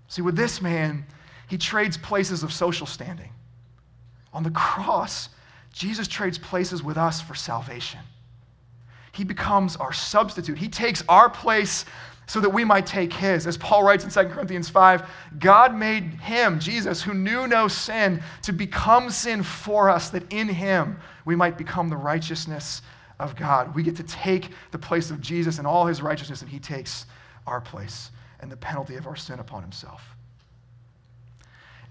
See, 0.09 0.23
with 0.23 0.37
this 0.37 0.62
man, 0.62 1.05
he 1.49 1.59
trades 1.59 1.97
places 1.97 2.43
of 2.43 2.53
social 2.53 2.87
standing. 2.87 3.31
On 4.33 4.43
the 4.43 4.51
cross, 4.51 5.31
Jesus 5.73 6.07
trades 6.07 6.39
places 6.39 6.83
with 6.83 6.97
us 6.97 7.21
for 7.21 7.35
salvation. 7.35 8.01
He 9.17 9.25
becomes 9.25 9.77
our 9.77 9.95
substitute. 9.95 10.59
He 10.59 10.69
takes 10.69 11.03
our 11.09 11.31
place 11.31 11.87
so 12.27 12.39
that 12.41 12.51
we 12.51 12.65
might 12.65 12.85
take 12.85 13.13
his. 13.13 13.47
As 13.47 13.57
Paul 13.57 13.83
writes 13.83 14.05
in 14.05 14.11
2 14.11 14.31
Corinthians 14.31 14.69
5, 14.69 15.09
God 15.39 15.75
made 15.75 16.05
him, 16.21 16.59
Jesus, 16.61 17.03
who 17.03 17.15
knew 17.15 17.47
no 17.47 17.67
sin, 17.67 18.23
to 18.43 18.53
become 18.53 19.09
sin 19.11 19.43
for 19.43 19.89
us, 19.89 20.11
that 20.11 20.31
in 20.31 20.49
him 20.49 20.99
we 21.25 21.35
might 21.35 21.57
become 21.57 21.89
the 21.89 21.97
righteousness 21.97 22.83
of 23.19 23.37
God. 23.37 23.75
We 23.75 23.83
get 23.83 23.97
to 23.97 24.03
take 24.03 24.51
the 24.71 24.79
place 24.79 25.11
of 25.11 25.23
Jesus 25.23 25.57
and 25.57 25.67
all 25.67 25.87
his 25.87 26.03
righteousness, 26.03 26.43
and 26.43 26.51
he 26.51 26.59
takes 26.59 27.07
our 27.47 27.61
place 27.61 28.11
and 28.41 28.53
the 28.53 28.57
penalty 28.57 28.97
of 28.97 29.07
our 29.07 29.17
sin 29.17 29.39
upon 29.39 29.63
himself. 29.63 30.03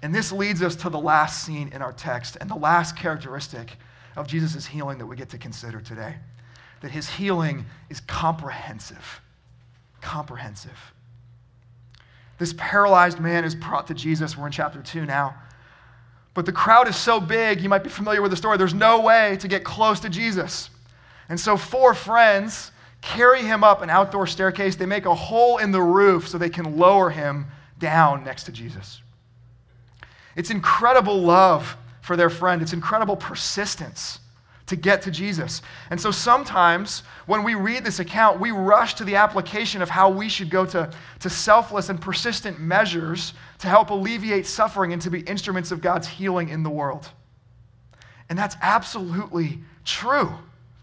And 0.03 0.13
this 0.13 0.31
leads 0.31 0.61
us 0.61 0.75
to 0.75 0.91
the 0.91 0.99
last 0.99 1.43
scene 1.43 1.71
in 1.73 1.81
our 1.81 1.93
text 1.93 2.37
and 2.39 2.51
the 2.51 2.55
last 2.55 2.95
characteristic 2.95 3.77
of 4.15 4.27
Jesus' 4.27 4.67
healing 4.67 4.99
that 4.99 5.07
we 5.07 5.15
get 5.15 5.29
to 5.29 5.39
consider 5.39 5.81
today 5.81 6.17
that 6.85 6.91
his 6.91 7.09
healing 7.09 7.65
is 7.89 7.99
comprehensive. 8.01 9.19
Comprehensive. 10.01 10.93
This 12.37 12.53
paralyzed 12.55 13.19
man 13.19 13.43
is 13.43 13.55
brought 13.55 13.87
to 13.87 13.95
Jesus. 13.95 14.37
We're 14.37 14.45
in 14.45 14.51
chapter 14.51 14.83
2 14.83 15.03
now. 15.03 15.33
But 16.35 16.45
the 16.45 16.51
crowd 16.51 16.87
is 16.87 16.95
so 16.95 17.19
big, 17.19 17.59
you 17.59 17.69
might 17.69 17.83
be 17.83 17.89
familiar 17.89 18.21
with 18.21 18.29
the 18.29 18.37
story. 18.37 18.59
There's 18.59 18.75
no 18.75 19.01
way 19.01 19.35
to 19.37 19.47
get 19.47 19.63
close 19.63 19.99
to 20.01 20.09
Jesus. 20.09 20.69
And 21.27 21.39
so, 21.39 21.57
four 21.57 21.95
friends 21.95 22.71
carry 23.01 23.41
him 23.41 23.63
up 23.63 23.81
an 23.81 23.89
outdoor 23.89 24.27
staircase. 24.27 24.75
They 24.75 24.85
make 24.85 25.07
a 25.07 25.15
hole 25.15 25.57
in 25.57 25.71
the 25.71 25.81
roof 25.81 26.27
so 26.27 26.37
they 26.37 26.51
can 26.51 26.77
lower 26.77 27.09
him 27.09 27.47
down 27.79 28.23
next 28.23 28.43
to 28.43 28.51
Jesus. 28.51 29.01
It's 30.35 30.51
incredible 30.51 31.19
love 31.19 31.77
for 32.01 32.15
their 32.15 32.29
friend, 32.29 32.61
it's 32.61 32.73
incredible 32.73 33.15
persistence 33.15 34.19
to 34.67 34.75
get 34.75 35.01
to 35.03 35.11
Jesus. 35.11 35.61
And 35.89 35.99
so 35.99 36.09
sometimes 36.09 37.03
when 37.27 37.43
we 37.43 37.53
read 37.55 37.83
this 37.83 37.99
account, 37.99 38.39
we 38.39 38.51
rush 38.51 38.95
to 38.95 39.03
the 39.03 39.15
application 39.15 39.81
of 39.81 39.89
how 39.89 40.09
we 40.09 40.27
should 40.27 40.49
go 40.49 40.65
to, 40.65 40.91
to 41.19 41.29
selfless 41.29 41.89
and 41.89 42.01
persistent 42.01 42.59
measures 42.59 43.33
to 43.59 43.67
help 43.67 43.91
alleviate 43.91 44.47
suffering 44.47 44.91
and 44.91 45.01
to 45.03 45.11
be 45.11 45.21
instruments 45.21 45.71
of 45.71 45.81
God's 45.81 46.07
healing 46.07 46.49
in 46.49 46.63
the 46.63 46.69
world. 46.69 47.09
And 48.29 48.37
that's 48.37 48.55
absolutely 48.61 49.59
true. 49.83 50.33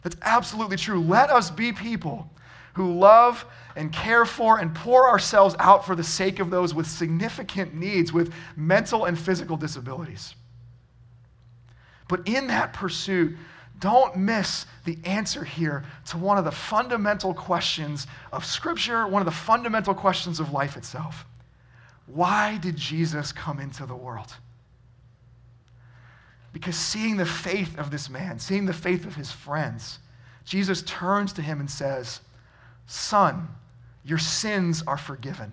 That's 0.02 0.16
absolutely 0.22 0.76
true. 0.76 1.00
Let 1.00 1.30
us 1.30 1.50
be 1.50 1.72
people 1.72 2.30
who 2.74 2.98
love 2.98 3.44
and 3.74 3.92
care 3.92 4.24
for 4.24 4.58
and 4.60 4.74
pour 4.74 5.08
ourselves 5.08 5.54
out 5.58 5.84
for 5.84 5.96
the 5.96 6.04
sake 6.04 6.38
of 6.38 6.50
those 6.50 6.74
with 6.74 6.86
significant 6.86 7.74
needs, 7.74 8.12
with 8.12 8.32
mental 8.56 9.06
and 9.06 9.18
physical 9.18 9.56
disabilities. 9.56 10.34
But 12.08 12.28
in 12.28 12.48
that 12.48 12.72
pursuit, 12.72 13.36
don't 13.82 14.16
miss 14.16 14.64
the 14.84 14.96
answer 15.04 15.42
here 15.42 15.84
to 16.06 16.16
one 16.16 16.38
of 16.38 16.44
the 16.44 16.52
fundamental 16.52 17.34
questions 17.34 18.06
of 18.32 18.44
Scripture, 18.44 19.08
one 19.08 19.20
of 19.20 19.26
the 19.26 19.32
fundamental 19.32 19.92
questions 19.92 20.38
of 20.38 20.52
life 20.52 20.76
itself. 20.76 21.26
Why 22.06 22.58
did 22.58 22.76
Jesus 22.76 23.32
come 23.32 23.58
into 23.58 23.84
the 23.84 23.96
world? 23.96 24.32
Because 26.52 26.76
seeing 26.76 27.16
the 27.16 27.26
faith 27.26 27.76
of 27.76 27.90
this 27.90 28.08
man, 28.08 28.38
seeing 28.38 28.66
the 28.66 28.72
faith 28.72 29.04
of 29.04 29.16
his 29.16 29.32
friends, 29.32 29.98
Jesus 30.44 30.82
turns 30.82 31.32
to 31.32 31.42
him 31.42 31.58
and 31.58 31.68
says, 31.68 32.20
Son, 32.86 33.48
your 34.04 34.18
sins 34.18 34.84
are 34.86 34.98
forgiven. 34.98 35.50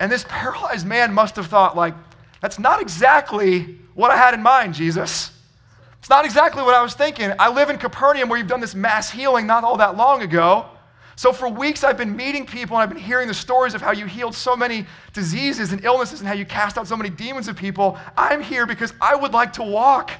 And 0.00 0.10
this 0.10 0.24
paralyzed 0.28 0.86
man 0.86 1.14
must 1.14 1.36
have 1.36 1.46
thought, 1.46 1.76
like, 1.76 1.94
that's 2.40 2.58
not 2.58 2.82
exactly 2.82 3.78
what 3.94 4.10
I 4.10 4.16
had 4.16 4.34
in 4.34 4.42
mind, 4.42 4.74
Jesus. 4.74 5.30
It's 6.04 6.10
not 6.10 6.26
exactly 6.26 6.62
what 6.62 6.74
I 6.74 6.82
was 6.82 6.92
thinking. 6.92 7.32
I 7.38 7.48
live 7.48 7.70
in 7.70 7.78
Capernaum 7.78 8.28
where 8.28 8.38
you've 8.38 8.46
done 8.46 8.60
this 8.60 8.74
mass 8.74 9.10
healing 9.10 9.46
not 9.46 9.64
all 9.64 9.78
that 9.78 9.96
long 9.96 10.20
ago. 10.20 10.66
So 11.16 11.32
for 11.32 11.48
weeks 11.48 11.82
I've 11.82 11.96
been 11.96 12.14
meeting 12.14 12.44
people 12.44 12.76
and 12.76 12.82
I've 12.82 12.90
been 12.90 13.02
hearing 13.02 13.26
the 13.26 13.32
stories 13.32 13.72
of 13.72 13.80
how 13.80 13.92
you 13.92 14.04
healed 14.04 14.34
so 14.34 14.54
many 14.54 14.84
diseases 15.14 15.72
and 15.72 15.82
illnesses 15.82 16.20
and 16.20 16.28
how 16.28 16.34
you 16.34 16.44
cast 16.44 16.76
out 16.76 16.86
so 16.86 16.94
many 16.94 17.08
demons 17.08 17.48
of 17.48 17.56
people. 17.56 17.98
I'm 18.18 18.42
here 18.42 18.66
because 18.66 18.92
I 19.00 19.16
would 19.16 19.32
like 19.32 19.54
to 19.54 19.62
walk. 19.62 20.10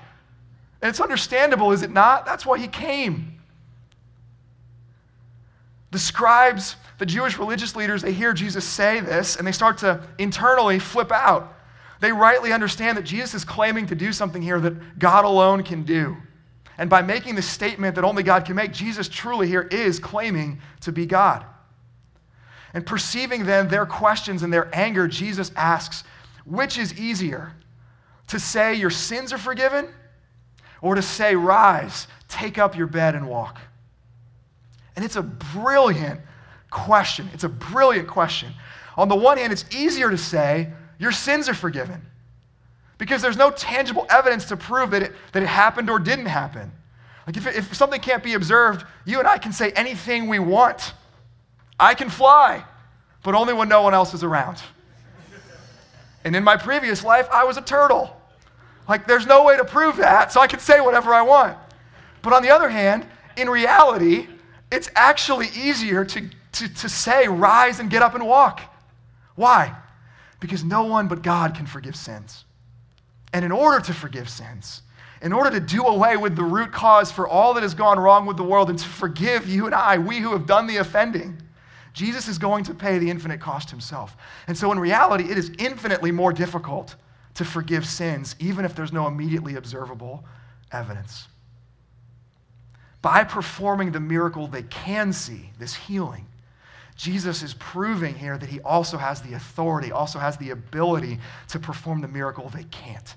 And 0.80 0.88
it's 0.88 1.02
understandable, 1.02 1.70
is 1.70 1.82
it 1.82 1.90
not? 1.90 2.24
That's 2.24 2.46
why 2.46 2.58
he 2.58 2.66
came. 2.66 3.42
The 5.90 5.98
scribes, 5.98 6.76
the 6.96 7.04
Jewish 7.04 7.38
religious 7.38 7.76
leaders, 7.76 8.00
they 8.00 8.14
hear 8.14 8.32
Jesus 8.32 8.64
say 8.64 9.00
this 9.00 9.36
and 9.36 9.46
they 9.46 9.52
start 9.52 9.76
to 9.78 10.02
internally 10.16 10.78
flip 10.78 11.12
out. 11.12 11.53
They 12.04 12.12
rightly 12.12 12.52
understand 12.52 12.98
that 12.98 13.04
Jesus 13.04 13.32
is 13.32 13.44
claiming 13.46 13.86
to 13.86 13.94
do 13.94 14.12
something 14.12 14.42
here 14.42 14.60
that 14.60 14.98
God 14.98 15.24
alone 15.24 15.62
can 15.62 15.84
do. 15.84 16.18
And 16.76 16.90
by 16.90 17.00
making 17.00 17.34
the 17.34 17.40
statement 17.40 17.94
that 17.94 18.04
only 18.04 18.22
God 18.22 18.44
can 18.44 18.56
make, 18.56 18.74
Jesus 18.74 19.08
truly 19.08 19.48
here 19.48 19.62
is 19.62 19.98
claiming 19.98 20.60
to 20.82 20.92
be 20.92 21.06
God. 21.06 21.46
And 22.74 22.84
perceiving 22.84 23.46
then 23.46 23.68
their 23.68 23.86
questions 23.86 24.42
and 24.42 24.52
their 24.52 24.68
anger, 24.74 25.08
Jesus 25.08 25.50
asks, 25.56 26.04
which 26.44 26.76
is 26.76 26.92
easier? 27.00 27.54
To 28.26 28.38
say 28.38 28.74
your 28.74 28.90
sins 28.90 29.32
are 29.32 29.38
forgiven 29.38 29.88
or 30.82 30.96
to 30.96 31.00
say, 31.00 31.34
rise, 31.34 32.06
take 32.28 32.58
up 32.58 32.76
your 32.76 32.86
bed 32.86 33.14
and 33.14 33.26
walk? 33.26 33.62
And 34.94 35.06
it's 35.06 35.16
a 35.16 35.22
brilliant 35.22 36.20
question. 36.68 37.30
It's 37.32 37.44
a 37.44 37.48
brilliant 37.48 38.08
question. 38.08 38.52
On 38.98 39.08
the 39.08 39.16
one 39.16 39.38
hand, 39.38 39.54
it's 39.54 39.64
easier 39.74 40.10
to 40.10 40.18
say, 40.18 40.70
your 41.04 41.12
sins 41.12 41.48
are 41.48 41.54
forgiven 41.54 42.00
because 42.96 43.20
there's 43.20 43.36
no 43.36 43.50
tangible 43.50 44.06
evidence 44.08 44.46
to 44.46 44.56
prove 44.56 44.90
that 44.92 45.02
it, 45.02 45.12
that 45.32 45.42
it 45.42 45.46
happened 45.46 45.90
or 45.90 45.98
didn't 45.98 46.26
happen. 46.26 46.72
Like 47.26 47.36
if, 47.36 47.46
if 47.46 47.74
something 47.74 48.00
can't 48.00 48.22
be 48.22 48.32
observed, 48.32 48.86
you 49.04 49.18
and 49.18 49.28
I 49.28 49.36
can 49.36 49.52
say 49.52 49.70
anything 49.72 50.28
we 50.28 50.38
want. 50.38 50.94
I 51.78 51.92
can 51.92 52.08
fly, 52.08 52.64
but 53.22 53.34
only 53.34 53.52
when 53.52 53.68
no 53.68 53.82
one 53.82 53.92
else 53.92 54.14
is 54.14 54.24
around. 54.24 54.62
And 56.24 56.34
in 56.34 56.42
my 56.42 56.56
previous 56.56 57.04
life, 57.04 57.28
I 57.30 57.44
was 57.44 57.58
a 57.58 57.62
turtle. 57.62 58.16
Like 58.88 59.06
there's 59.06 59.26
no 59.26 59.44
way 59.44 59.58
to 59.58 59.64
prove 59.64 59.98
that, 59.98 60.32
so 60.32 60.40
I 60.40 60.46
can 60.46 60.58
say 60.58 60.80
whatever 60.80 61.12
I 61.12 61.20
want. 61.20 61.58
But 62.22 62.32
on 62.32 62.42
the 62.42 62.50
other 62.50 62.70
hand, 62.70 63.06
in 63.36 63.50
reality, 63.50 64.26
it's 64.72 64.90
actually 64.96 65.48
easier 65.48 66.04
to, 66.06 66.30
to, 66.52 66.74
to 66.74 66.88
say, 66.88 67.28
rise 67.28 67.78
and 67.78 67.90
get 67.90 68.00
up 68.00 68.14
and 68.14 68.26
walk. 68.26 68.62
Why? 69.34 69.74
Because 70.44 70.62
no 70.62 70.84
one 70.84 71.08
but 71.08 71.22
God 71.22 71.54
can 71.54 71.64
forgive 71.64 71.96
sins. 71.96 72.44
And 73.32 73.46
in 73.46 73.50
order 73.50 73.82
to 73.86 73.94
forgive 73.94 74.28
sins, 74.28 74.82
in 75.22 75.32
order 75.32 75.48
to 75.48 75.58
do 75.58 75.86
away 75.86 76.18
with 76.18 76.36
the 76.36 76.42
root 76.42 76.70
cause 76.70 77.10
for 77.10 77.26
all 77.26 77.54
that 77.54 77.62
has 77.62 77.72
gone 77.72 77.98
wrong 77.98 78.26
with 78.26 78.36
the 78.36 78.42
world 78.42 78.68
and 78.68 78.78
to 78.78 78.84
forgive 78.86 79.48
you 79.48 79.64
and 79.64 79.74
I, 79.74 79.96
we 79.96 80.18
who 80.18 80.32
have 80.32 80.44
done 80.44 80.66
the 80.66 80.76
offending, 80.76 81.40
Jesus 81.94 82.28
is 82.28 82.36
going 82.36 82.62
to 82.64 82.74
pay 82.74 82.98
the 82.98 83.08
infinite 83.08 83.40
cost 83.40 83.70
himself. 83.70 84.18
And 84.46 84.54
so, 84.54 84.70
in 84.70 84.78
reality, 84.78 85.30
it 85.30 85.38
is 85.38 85.50
infinitely 85.58 86.12
more 86.12 86.30
difficult 86.30 86.94
to 87.36 87.44
forgive 87.46 87.86
sins, 87.86 88.36
even 88.38 88.66
if 88.66 88.74
there's 88.74 88.92
no 88.92 89.06
immediately 89.06 89.54
observable 89.54 90.26
evidence. 90.72 91.26
By 93.00 93.24
performing 93.24 93.92
the 93.92 94.00
miracle 94.00 94.46
they 94.46 94.64
can 94.64 95.10
see, 95.14 95.52
this 95.58 95.74
healing, 95.74 96.26
Jesus 96.96 97.42
is 97.42 97.54
proving 97.54 98.14
here 98.14 98.38
that 98.38 98.48
he 98.48 98.60
also 98.60 98.96
has 98.96 99.20
the 99.20 99.34
authority, 99.34 99.90
also 99.90 100.18
has 100.18 100.36
the 100.36 100.50
ability 100.50 101.18
to 101.48 101.58
perform 101.58 102.00
the 102.00 102.08
miracle 102.08 102.48
they 102.48 102.64
can't, 102.64 103.16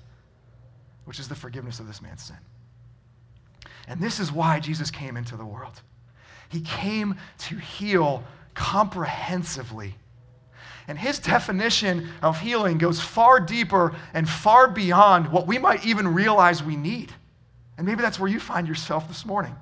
which 1.04 1.20
is 1.20 1.28
the 1.28 1.36
forgiveness 1.36 1.78
of 1.78 1.86
this 1.86 2.02
man's 2.02 2.22
sin. 2.22 2.36
And 3.86 4.00
this 4.00 4.20
is 4.20 4.32
why 4.32 4.60
Jesus 4.60 4.90
came 4.90 5.16
into 5.16 5.36
the 5.36 5.44
world. 5.44 5.80
He 6.48 6.60
came 6.60 7.16
to 7.38 7.56
heal 7.56 8.24
comprehensively. 8.54 9.94
And 10.88 10.98
his 10.98 11.18
definition 11.18 12.08
of 12.22 12.40
healing 12.40 12.78
goes 12.78 13.00
far 13.00 13.38
deeper 13.40 13.94
and 14.14 14.28
far 14.28 14.68
beyond 14.68 15.30
what 15.30 15.46
we 15.46 15.58
might 15.58 15.86
even 15.86 16.08
realize 16.08 16.62
we 16.62 16.76
need. 16.76 17.12
And 17.76 17.86
maybe 17.86 18.02
that's 18.02 18.18
where 18.18 18.30
you 18.30 18.40
find 18.40 18.66
yourself 18.66 19.06
this 19.06 19.24
morning. 19.24 19.54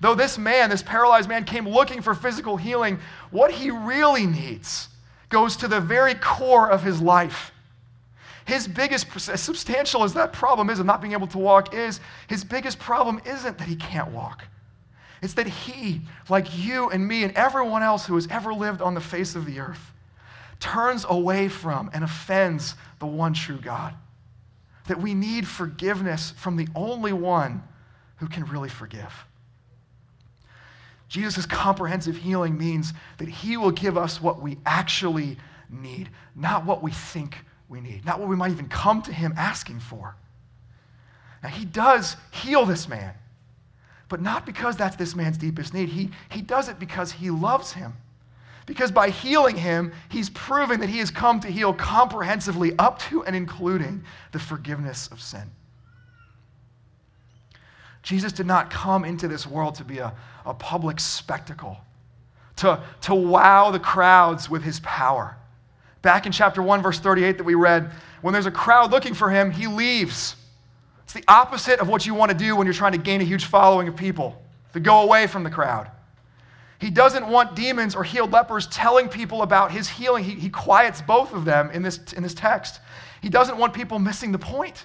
Though 0.00 0.14
this 0.14 0.38
man, 0.38 0.70
this 0.70 0.82
paralyzed 0.82 1.28
man, 1.28 1.44
came 1.44 1.68
looking 1.68 2.02
for 2.02 2.14
physical 2.14 2.56
healing, 2.56 2.98
what 3.30 3.50
he 3.50 3.70
really 3.70 4.26
needs 4.26 4.88
goes 5.28 5.56
to 5.58 5.68
the 5.68 5.80
very 5.80 6.14
core 6.14 6.70
of 6.70 6.82
his 6.82 7.00
life. 7.00 7.52
His 8.46 8.68
biggest, 8.68 9.06
as 9.28 9.40
substantial 9.40 10.04
as 10.04 10.14
that 10.14 10.32
problem 10.32 10.68
is 10.68 10.78
of 10.78 10.86
not 10.86 11.00
being 11.00 11.12
able 11.14 11.26
to 11.28 11.38
walk, 11.38 11.74
is 11.74 12.00
his 12.28 12.44
biggest 12.44 12.78
problem 12.78 13.20
isn't 13.24 13.58
that 13.58 13.66
he 13.66 13.76
can't 13.76 14.10
walk. 14.10 14.44
It's 15.22 15.34
that 15.34 15.46
he, 15.46 16.02
like 16.28 16.58
you 16.58 16.90
and 16.90 17.06
me 17.08 17.24
and 17.24 17.32
everyone 17.34 17.82
else 17.82 18.04
who 18.04 18.14
has 18.16 18.28
ever 18.30 18.52
lived 18.52 18.82
on 18.82 18.92
the 18.92 19.00
face 19.00 19.34
of 19.34 19.46
the 19.46 19.60
earth, 19.60 19.92
turns 20.60 21.06
away 21.08 21.48
from 21.48 21.90
and 21.94 22.04
offends 22.04 22.74
the 22.98 23.06
one 23.06 23.32
true 23.32 23.58
God. 23.58 23.94
That 24.88 25.00
we 25.00 25.14
need 25.14 25.48
forgiveness 25.48 26.34
from 26.36 26.56
the 26.56 26.68
only 26.74 27.14
one 27.14 27.62
who 28.16 28.28
can 28.28 28.44
really 28.44 28.68
forgive. 28.68 29.24
Jesus' 31.08 31.46
comprehensive 31.46 32.16
healing 32.16 32.56
means 32.56 32.92
that 33.18 33.28
he 33.28 33.56
will 33.56 33.70
give 33.70 33.96
us 33.96 34.20
what 34.20 34.40
we 34.40 34.58
actually 34.66 35.36
need, 35.70 36.08
not 36.34 36.64
what 36.64 36.82
we 36.82 36.90
think 36.90 37.38
we 37.68 37.80
need, 37.80 38.04
not 38.04 38.18
what 38.18 38.28
we 38.28 38.36
might 38.36 38.50
even 38.50 38.68
come 38.68 39.02
to 39.02 39.12
him 39.12 39.34
asking 39.36 39.80
for. 39.80 40.16
Now, 41.42 41.50
he 41.50 41.64
does 41.64 42.16
heal 42.30 42.64
this 42.64 42.88
man, 42.88 43.14
but 44.08 44.22
not 44.22 44.46
because 44.46 44.76
that's 44.76 44.96
this 44.96 45.14
man's 45.14 45.36
deepest 45.36 45.74
need. 45.74 45.90
He, 45.90 46.10
he 46.30 46.40
does 46.40 46.68
it 46.68 46.78
because 46.78 47.12
he 47.12 47.30
loves 47.30 47.72
him. 47.72 47.94
Because 48.66 48.90
by 48.90 49.10
healing 49.10 49.56
him, 49.56 49.92
he's 50.08 50.30
proven 50.30 50.80
that 50.80 50.88
he 50.88 50.98
has 50.98 51.10
come 51.10 51.38
to 51.40 51.48
heal 51.48 51.74
comprehensively 51.74 52.72
up 52.78 52.98
to 53.00 53.22
and 53.24 53.36
including 53.36 54.04
the 54.32 54.38
forgiveness 54.38 55.08
of 55.08 55.20
sin. 55.20 55.50
Jesus 58.04 58.32
did 58.32 58.46
not 58.46 58.70
come 58.70 59.04
into 59.04 59.26
this 59.26 59.46
world 59.46 59.74
to 59.76 59.84
be 59.84 59.98
a, 59.98 60.12
a 60.44 60.54
public 60.54 61.00
spectacle, 61.00 61.78
to, 62.56 62.80
to 63.00 63.14
wow 63.14 63.70
the 63.70 63.80
crowds 63.80 64.48
with 64.48 64.62
his 64.62 64.78
power. 64.80 65.36
Back 66.02 66.26
in 66.26 66.32
chapter 66.32 66.62
1, 66.62 66.82
verse 66.82 67.00
38 67.00 67.38
that 67.38 67.44
we 67.44 67.54
read, 67.54 67.90
when 68.20 68.32
there's 68.34 68.46
a 68.46 68.50
crowd 68.50 68.90
looking 68.90 69.14
for 69.14 69.30
him, 69.30 69.50
he 69.50 69.66
leaves. 69.66 70.36
It's 71.04 71.14
the 71.14 71.24
opposite 71.26 71.80
of 71.80 71.88
what 71.88 72.04
you 72.04 72.14
want 72.14 72.30
to 72.30 72.36
do 72.36 72.54
when 72.54 72.66
you're 72.66 72.74
trying 72.74 72.92
to 72.92 72.98
gain 72.98 73.22
a 73.22 73.24
huge 73.24 73.46
following 73.46 73.88
of 73.88 73.96
people, 73.96 74.40
to 74.74 74.80
go 74.80 75.00
away 75.02 75.26
from 75.26 75.42
the 75.42 75.50
crowd. 75.50 75.90
He 76.78 76.90
doesn't 76.90 77.26
want 77.26 77.56
demons 77.56 77.94
or 77.94 78.04
healed 78.04 78.32
lepers 78.32 78.66
telling 78.66 79.08
people 79.08 79.40
about 79.40 79.72
his 79.72 79.88
healing. 79.88 80.24
He, 80.24 80.34
he 80.34 80.50
quiets 80.50 81.00
both 81.00 81.32
of 81.32 81.46
them 81.46 81.70
in 81.70 81.82
this, 81.82 82.12
in 82.12 82.22
this 82.22 82.34
text. 82.34 82.80
He 83.22 83.30
doesn't 83.30 83.56
want 83.56 83.72
people 83.72 83.98
missing 83.98 84.32
the 84.32 84.38
point. 84.38 84.84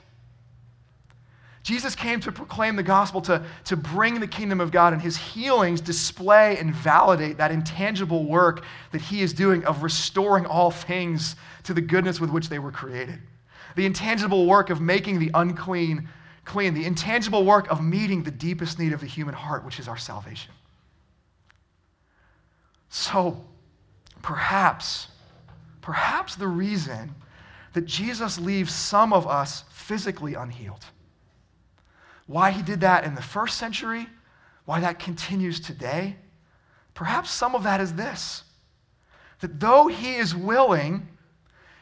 Jesus 1.63 1.93
came 1.93 2.19
to 2.21 2.31
proclaim 2.31 2.75
the 2.75 2.83
gospel, 2.83 3.21
to, 3.21 3.43
to 3.65 3.75
bring 3.75 4.19
the 4.19 4.27
kingdom 4.27 4.61
of 4.61 4.71
God, 4.71 4.93
and 4.93 5.01
his 5.01 5.17
healings 5.17 5.81
display 5.81 6.57
and 6.57 6.73
validate 6.73 7.37
that 7.37 7.51
intangible 7.51 8.25
work 8.25 8.63
that 8.91 9.01
he 9.01 9.21
is 9.21 9.33
doing 9.33 9.65
of 9.65 9.83
restoring 9.83 10.45
all 10.45 10.71
things 10.71 11.35
to 11.63 11.73
the 11.73 11.81
goodness 11.81 12.19
with 12.19 12.29
which 12.29 12.49
they 12.49 12.59
were 12.59 12.71
created. 12.71 13.19
The 13.75 13.85
intangible 13.85 14.45
work 14.45 14.69
of 14.69 14.79
making 14.79 15.19
the 15.19 15.31
unclean 15.33 16.07
clean, 16.45 16.73
the 16.73 16.85
intangible 16.85 17.45
work 17.45 17.69
of 17.69 17.83
meeting 17.83 18.23
the 18.23 18.31
deepest 18.31 18.79
need 18.79 18.93
of 18.93 19.01
the 19.01 19.05
human 19.05 19.35
heart, 19.35 19.63
which 19.63 19.79
is 19.79 19.87
our 19.87 19.97
salvation. 19.97 20.51
So, 22.89 23.45
perhaps, 24.23 25.07
perhaps 25.81 26.35
the 26.35 26.47
reason 26.47 27.13
that 27.73 27.85
Jesus 27.85 28.39
leaves 28.39 28.73
some 28.73 29.13
of 29.13 29.27
us 29.27 29.63
physically 29.69 30.33
unhealed 30.33 30.83
why 32.29 32.51
he 32.51 32.61
did 32.61 32.81
that 32.81 33.05
in 33.05 33.15
the 33.15 33.23
first 33.23 33.57
century, 33.57 34.07
why 34.65 34.79
that 34.79 34.99
continues 34.99 35.59
today, 35.59 36.15
perhaps 36.93 37.31
some 37.31 37.55
of 37.55 37.63
that 37.63 37.81
is 37.81 37.93
this 37.95 38.43
that 39.39 39.59
though 39.59 39.87
he 39.87 40.15
is 40.15 40.35
willing, 40.35 41.07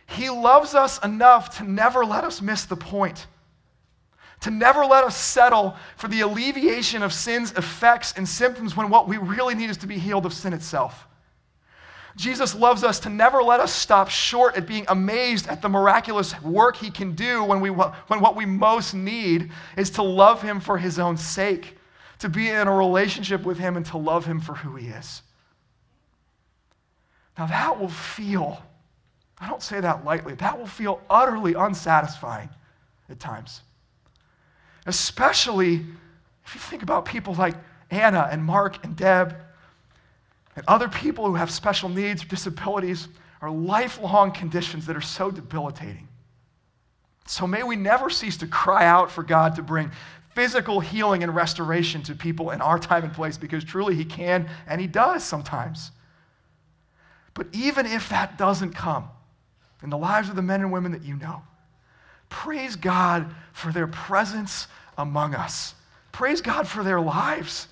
he 0.05 0.29
loves 0.29 0.73
us 0.73 1.03
enough 1.03 1.57
to 1.57 1.69
never 1.69 2.05
let 2.05 2.23
us 2.23 2.41
miss 2.41 2.63
the 2.63 2.77
point, 2.77 3.27
to 4.39 4.49
never 4.49 4.85
let 4.85 5.03
us 5.03 5.17
settle 5.17 5.75
for 5.97 6.07
the 6.07 6.21
alleviation 6.21 7.03
of 7.03 7.11
sin's 7.11 7.51
effects 7.53 8.13
and 8.15 8.29
symptoms 8.29 8.77
when 8.77 8.89
what 8.89 9.07
we 9.07 9.17
really 9.17 9.55
need 9.55 9.69
is 9.69 9.77
to 9.77 9.87
be 9.87 9.97
healed 9.97 10.25
of 10.25 10.33
sin 10.33 10.53
itself. 10.53 11.07
Jesus 12.17 12.55
loves 12.55 12.83
us 12.83 12.99
to 13.01 13.09
never 13.09 13.43
let 13.43 13.59
us 13.59 13.71
stop 13.71 14.09
short 14.09 14.57
at 14.57 14.65
being 14.65 14.85
amazed 14.87 15.47
at 15.47 15.61
the 15.61 15.69
miraculous 15.69 16.39
work 16.41 16.75
he 16.75 16.89
can 16.89 17.13
do 17.13 17.43
when, 17.43 17.61
we, 17.61 17.69
when 17.69 18.19
what 18.19 18.35
we 18.35 18.43
most 18.43 18.95
need 18.95 19.51
is 19.77 19.91
to 19.91 20.01
love 20.01 20.41
him 20.41 20.59
for 20.59 20.79
his 20.79 20.97
own 20.97 21.15
sake, 21.15 21.77
to 22.17 22.27
be 22.27 22.49
in 22.49 22.67
a 22.67 22.75
relationship 22.75 23.43
with 23.43 23.59
him 23.59 23.77
and 23.77 23.85
to 23.85 23.97
love 23.97 24.25
him 24.25 24.39
for 24.39 24.55
who 24.55 24.75
he 24.75 24.87
is. 24.87 25.21
Now, 27.37 27.45
that 27.45 27.79
will 27.79 27.87
feel, 27.87 28.63
I 29.39 29.47
don't 29.47 29.61
say 29.61 29.79
that 29.79 30.03
lightly, 30.03 30.33
that 30.35 30.57
will 30.57 30.65
feel 30.65 30.99
utterly 31.11 31.53
unsatisfying 31.53 32.49
at 33.09 33.19
times. 33.19 33.61
Especially 34.87 35.85
if 36.43 36.55
you 36.55 36.61
think 36.61 36.81
about 36.81 37.05
people 37.05 37.35
like 37.35 37.53
Anna 37.91 38.27
and 38.31 38.43
Mark 38.43 38.83
and 38.83 38.95
Deb 38.95 39.35
and 40.57 40.65
other 40.67 40.89
people 40.89 41.25
who 41.25 41.35
have 41.35 41.49
special 41.49 41.87
needs 41.87 42.21
or 42.21 42.27
disabilities 42.27 43.07
are 43.41 43.49
lifelong 43.49 44.31
conditions 44.31 44.85
that 44.87 44.97
are 44.97 45.01
so 45.01 45.31
debilitating. 45.31 46.09
So 47.27 47.47
may 47.47 47.63
we 47.63 47.77
never 47.77 48.09
cease 48.09 48.35
to 48.37 48.47
cry 48.47 48.85
out 48.85 49.09
for 49.09 49.23
God 49.23 49.55
to 49.55 49.61
bring 49.61 49.91
physical 50.35 50.81
healing 50.81 51.23
and 51.23 51.33
restoration 51.33 52.03
to 52.03 52.15
people 52.15 52.51
in 52.51 52.59
our 52.59 52.77
time 52.77 53.05
and 53.05 53.13
place 53.13 53.37
because 53.37 53.63
truly 53.63 53.95
He 53.95 54.03
can 54.03 54.49
and 54.67 54.81
He 54.81 54.87
does 54.87 55.23
sometimes. 55.23 55.91
But 57.33 57.47
even 57.53 57.85
if 57.85 58.09
that 58.09 58.37
doesn't 58.37 58.73
come 58.73 59.07
in 59.81 59.89
the 59.89 59.97
lives 59.97 60.27
of 60.27 60.35
the 60.35 60.41
men 60.41 60.59
and 60.59 60.73
women 60.73 60.91
that 60.91 61.03
you 61.03 61.15
know, 61.15 61.43
praise 62.27 62.75
God 62.75 63.33
for 63.53 63.71
their 63.71 63.87
presence 63.87 64.67
among 64.97 65.33
us 65.33 65.75
Praise 66.17 66.41
God 66.41 66.67
for 66.67 66.83
their 66.83 66.99
lives. 66.99 67.67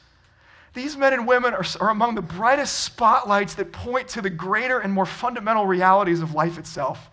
These 0.76 0.98
men 0.98 1.14
and 1.14 1.26
women 1.26 1.54
are, 1.54 1.64
are 1.80 1.90
among 1.90 2.16
the 2.16 2.22
brightest 2.22 2.84
spotlights 2.84 3.56
that 3.56 3.72
point 3.72 4.10
to 4.10 4.22
the 4.22 4.30
greater 4.30 4.80
and 4.80 4.92
more 4.92 5.06
fundamental 5.06 5.66
realities 5.66 6.20
of 6.20 6.36
life 6.36 6.60
itself. 6.60 7.10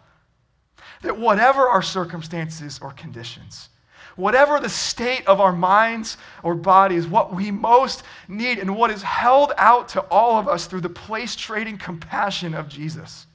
That 1.03 1.17
whatever 1.17 1.69
our 1.69 1.81
circumstances 1.81 2.81
or 2.83 2.91
conditions, 2.91 3.69
whatever 4.17 4.59
the 4.59 4.69
state 4.69 5.25
of 5.29 5.41
our 5.41 5.53
minds 5.53 6.17
or 6.43 6.57
bodies, 6.57 7.07
what 7.07 7.33
we 7.33 7.53
most 7.53 8.03
need 8.27 8.59
and 8.59 8.77
what 8.77 8.91
is 8.91 9.03
held 9.03 9.53
out 9.57 9.89
to 9.91 10.01
all 10.11 10.41
of 10.41 10.49
us 10.49 10.67
through 10.67 10.81
the 10.81 10.89
place 10.89 11.37
trading 11.37 11.79
compassion 11.79 12.55
of 12.55 12.69
Jesus 12.69 13.27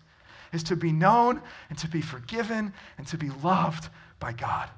is 0.51 0.63
to 0.63 0.75
be 0.75 0.91
known 0.91 1.41
and 1.69 1.77
to 1.77 1.87
be 1.87 2.01
forgiven 2.01 2.73
and 2.97 3.07
to 3.07 3.17
be 3.17 3.29
loved 3.29 3.87
by 4.19 4.33
God. 4.33 4.69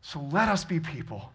So 0.00 0.20
let 0.30 0.48
us 0.48 0.64
be 0.64 0.78
people 0.78 1.32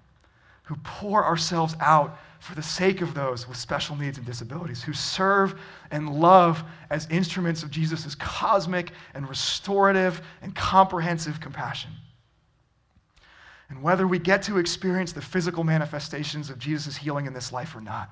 who 0.73 0.79
pour 0.81 1.23
ourselves 1.23 1.75
out 1.79 2.17
for 2.39 2.55
the 2.55 2.63
sake 2.63 3.01
of 3.01 3.13
those 3.13 3.47
with 3.47 3.57
special 3.57 3.95
needs 3.95 4.17
and 4.17 4.25
disabilities, 4.25 4.81
who 4.81 4.91
serve 4.91 5.59
and 5.91 6.09
love 6.09 6.63
as 6.89 7.07
instruments 7.11 7.61
of 7.61 7.69
Jesus' 7.69 8.15
cosmic 8.15 8.91
and 9.13 9.29
restorative 9.29 10.21
and 10.41 10.55
comprehensive 10.55 11.39
compassion. 11.39 11.91
And 13.69 13.83
whether 13.83 14.07
we 14.07 14.17
get 14.17 14.41
to 14.43 14.57
experience 14.57 15.11
the 15.11 15.21
physical 15.21 15.63
manifestations 15.63 16.49
of 16.49 16.57
Jesus' 16.57 16.97
healing 16.97 17.27
in 17.27 17.33
this 17.33 17.51
life 17.51 17.75
or 17.75 17.81
not, 17.81 18.09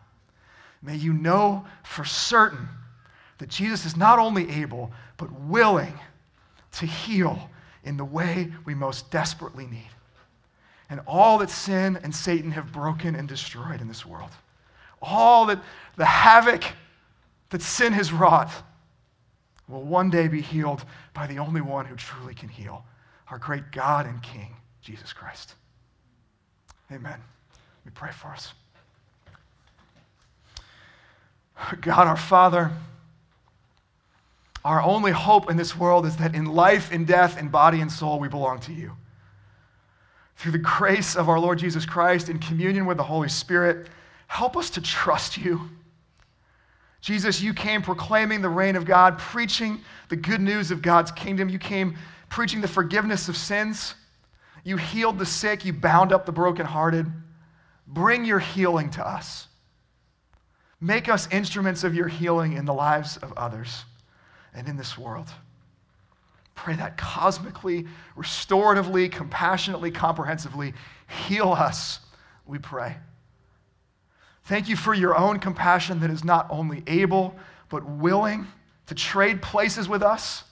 may 0.84 0.95
you 0.95 1.13
know 1.13 1.65
for 1.84 2.06
certain 2.06 2.67
that 3.39 3.50
Jesus 3.50 3.86
is 3.86 3.97
not 3.97 4.19
only 4.19 4.50
able, 4.52 4.91
but 5.17 5.32
willing 5.41 5.93
to 6.74 6.86
heal 6.86 7.50
in 7.84 7.97
the 7.97 8.06
way 8.06 8.52
we 8.65 8.76
most 8.76 9.10
desperately 9.10 9.65
need. 9.65 9.89
And 10.92 11.00
all 11.08 11.38
that 11.38 11.50
sin 11.50 11.98
and 12.04 12.14
Satan 12.14 12.52
have 12.52 12.74
broken 12.74 13.16
and 13.16 13.26
destroyed 13.28 13.80
in 13.80 13.88
this 13.88 14.06
world, 14.06 14.30
all 15.02 15.46
that 15.46 15.64
the 15.96 16.06
havoc 16.06 16.66
that 17.50 17.62
sin 17.62 17.94
has 17.94 18.12
wrought, 18.12 18.52
will 19.70 19.84
one 19.84 20.10
day 20.10 20.28
be 20.28 20.42
healed 20.42 20.84
by 21.14 21.28
the 21.28 21.40
only 21.40 21.62
one 21.62 21.86
who 21.86 21.96
truly 21.96 22.34
can 22.34 22.50
heal, 22.50 22.84
our 23.30 23.38
great 23.40 23.72
God 23.72 24.06
and 24.06 24.22
King, 24.22 24.54
Jesus 24.82 25.14
Christ. 25.14 25.56
Amen. 26.92 27.20
Me 27.86 27.92
pray 27.96 28.12
for 28.12 28.28
us. 28.28 28.54
God 31.80 32.08
our 32.08 32.18
Father, 32.18 32.70
our 34.66 34.82
only 34.82 35.12
hope 35.12 35.50
in 35.50 35.56
this 35.56 35.74
world 35.78 36.06
is 36.06 36.18
that 36.18 36.36
in 36.36 36.46
life, 36.46 36.92
in 36.92 37.06
death, 37.06 37.40
in 37.40 37.48
body 37.48 37.80
and 37.80 37.90
soul, 37.90 38.20
we 38.20 38.28
belong 38.28 38.60
to 38.62 38.74
you. 38.74 38.92
Through 40.42 40.54
the 40.54 40.58
grace 40.58 41.16
of 41.16 41.30
our 41.30 41.40
Lord 41.40 41.60
Jesus 41.60 41.86
Christ, 41.86 42.28
in 42.28 42.40
communion 42.40 42.88
with 42.88 42.98
the 42.98 43.04
Holy 43.04 43.30
Spirit, 43.30 43.90
help 44.26 44.58
us 44.58 44.72
to 44.72 44.82
trust 44.82 45.38
you. 45.38 45.70
Jesus, 47.00 47.44
you 47.44 47.54
came 47.54 47.84
proclaiming 47.84 48.42
the 48.42 48.50
reign 48.50 48.76
of 48.76 48.84
God, 48.84 49.20
preaching 49.20 49.82
the 50.10 50.16
good 50.16 50.42
news 50.42 50.72
of 50.72 50.82
God's 50.82 51.12
kingdom. 51.12 51.48
You 51.48 51.60
came 51.60 51.96
preaching 52.30 52.60
the 52.60 52.68
forgiveness 52.68 53.30
of 53.30 53.38
sins. 53.38 53.94
You 54.64 54.78
healed 54.78 55.20
the 55.20 55.28
sick. 55.28 55.64
You 55.64 55.74
bound 55.74 56.12
up 56.12 56.26
the 56.26 56.32
brokenhearted. 56.32 57.06
Bring 57.86 58.26
your 58.26 58.40
healing 58.40 58.90
to 58.92 59.08
us. 59.08 59.48
Make 60.80 61.08
us 61.08 61.28
instruments 61.32 61.84
of 61.84 61.94
your 61.94 62.08
healing 62.08 62.54
in 62.54 62.66
the 62.66 62.74
lives 62.74 63.18
of 63.18 63.32
others 63.34 63.86
and 64.56 64.68
in 64.68 64.76
this 64.76 64.98
world. 64.98 65.30
Pray 66.62 66.76
that 66.76 66.95
cosmically, 66.95 67.88
restoratively, 68.15 69.12
compassionately, 69.12 69.89
comprehensively 69.89 70.76
heal 71.26 71.52
us, 71.52 72.02
we 72.45 72.60
pray. 72.60 72.97
Thank 74.43 74.69
you 74.69 74.76
for 74.76 74.93
your 74.93 75.17
own 75.17 75.39
compassion 75.39 76.02
that 76.02 76.12
is 76.12 76.24
not 76.24 76.45
only 76.52 76.84
able, 76.86 77.34
but 77.69 77.84
willing 77.84 78.45
to 78.86 78.93
trade 78.93 79.41
places 79.41 79.89
with 79.89 80.04
us, 80.04 80.43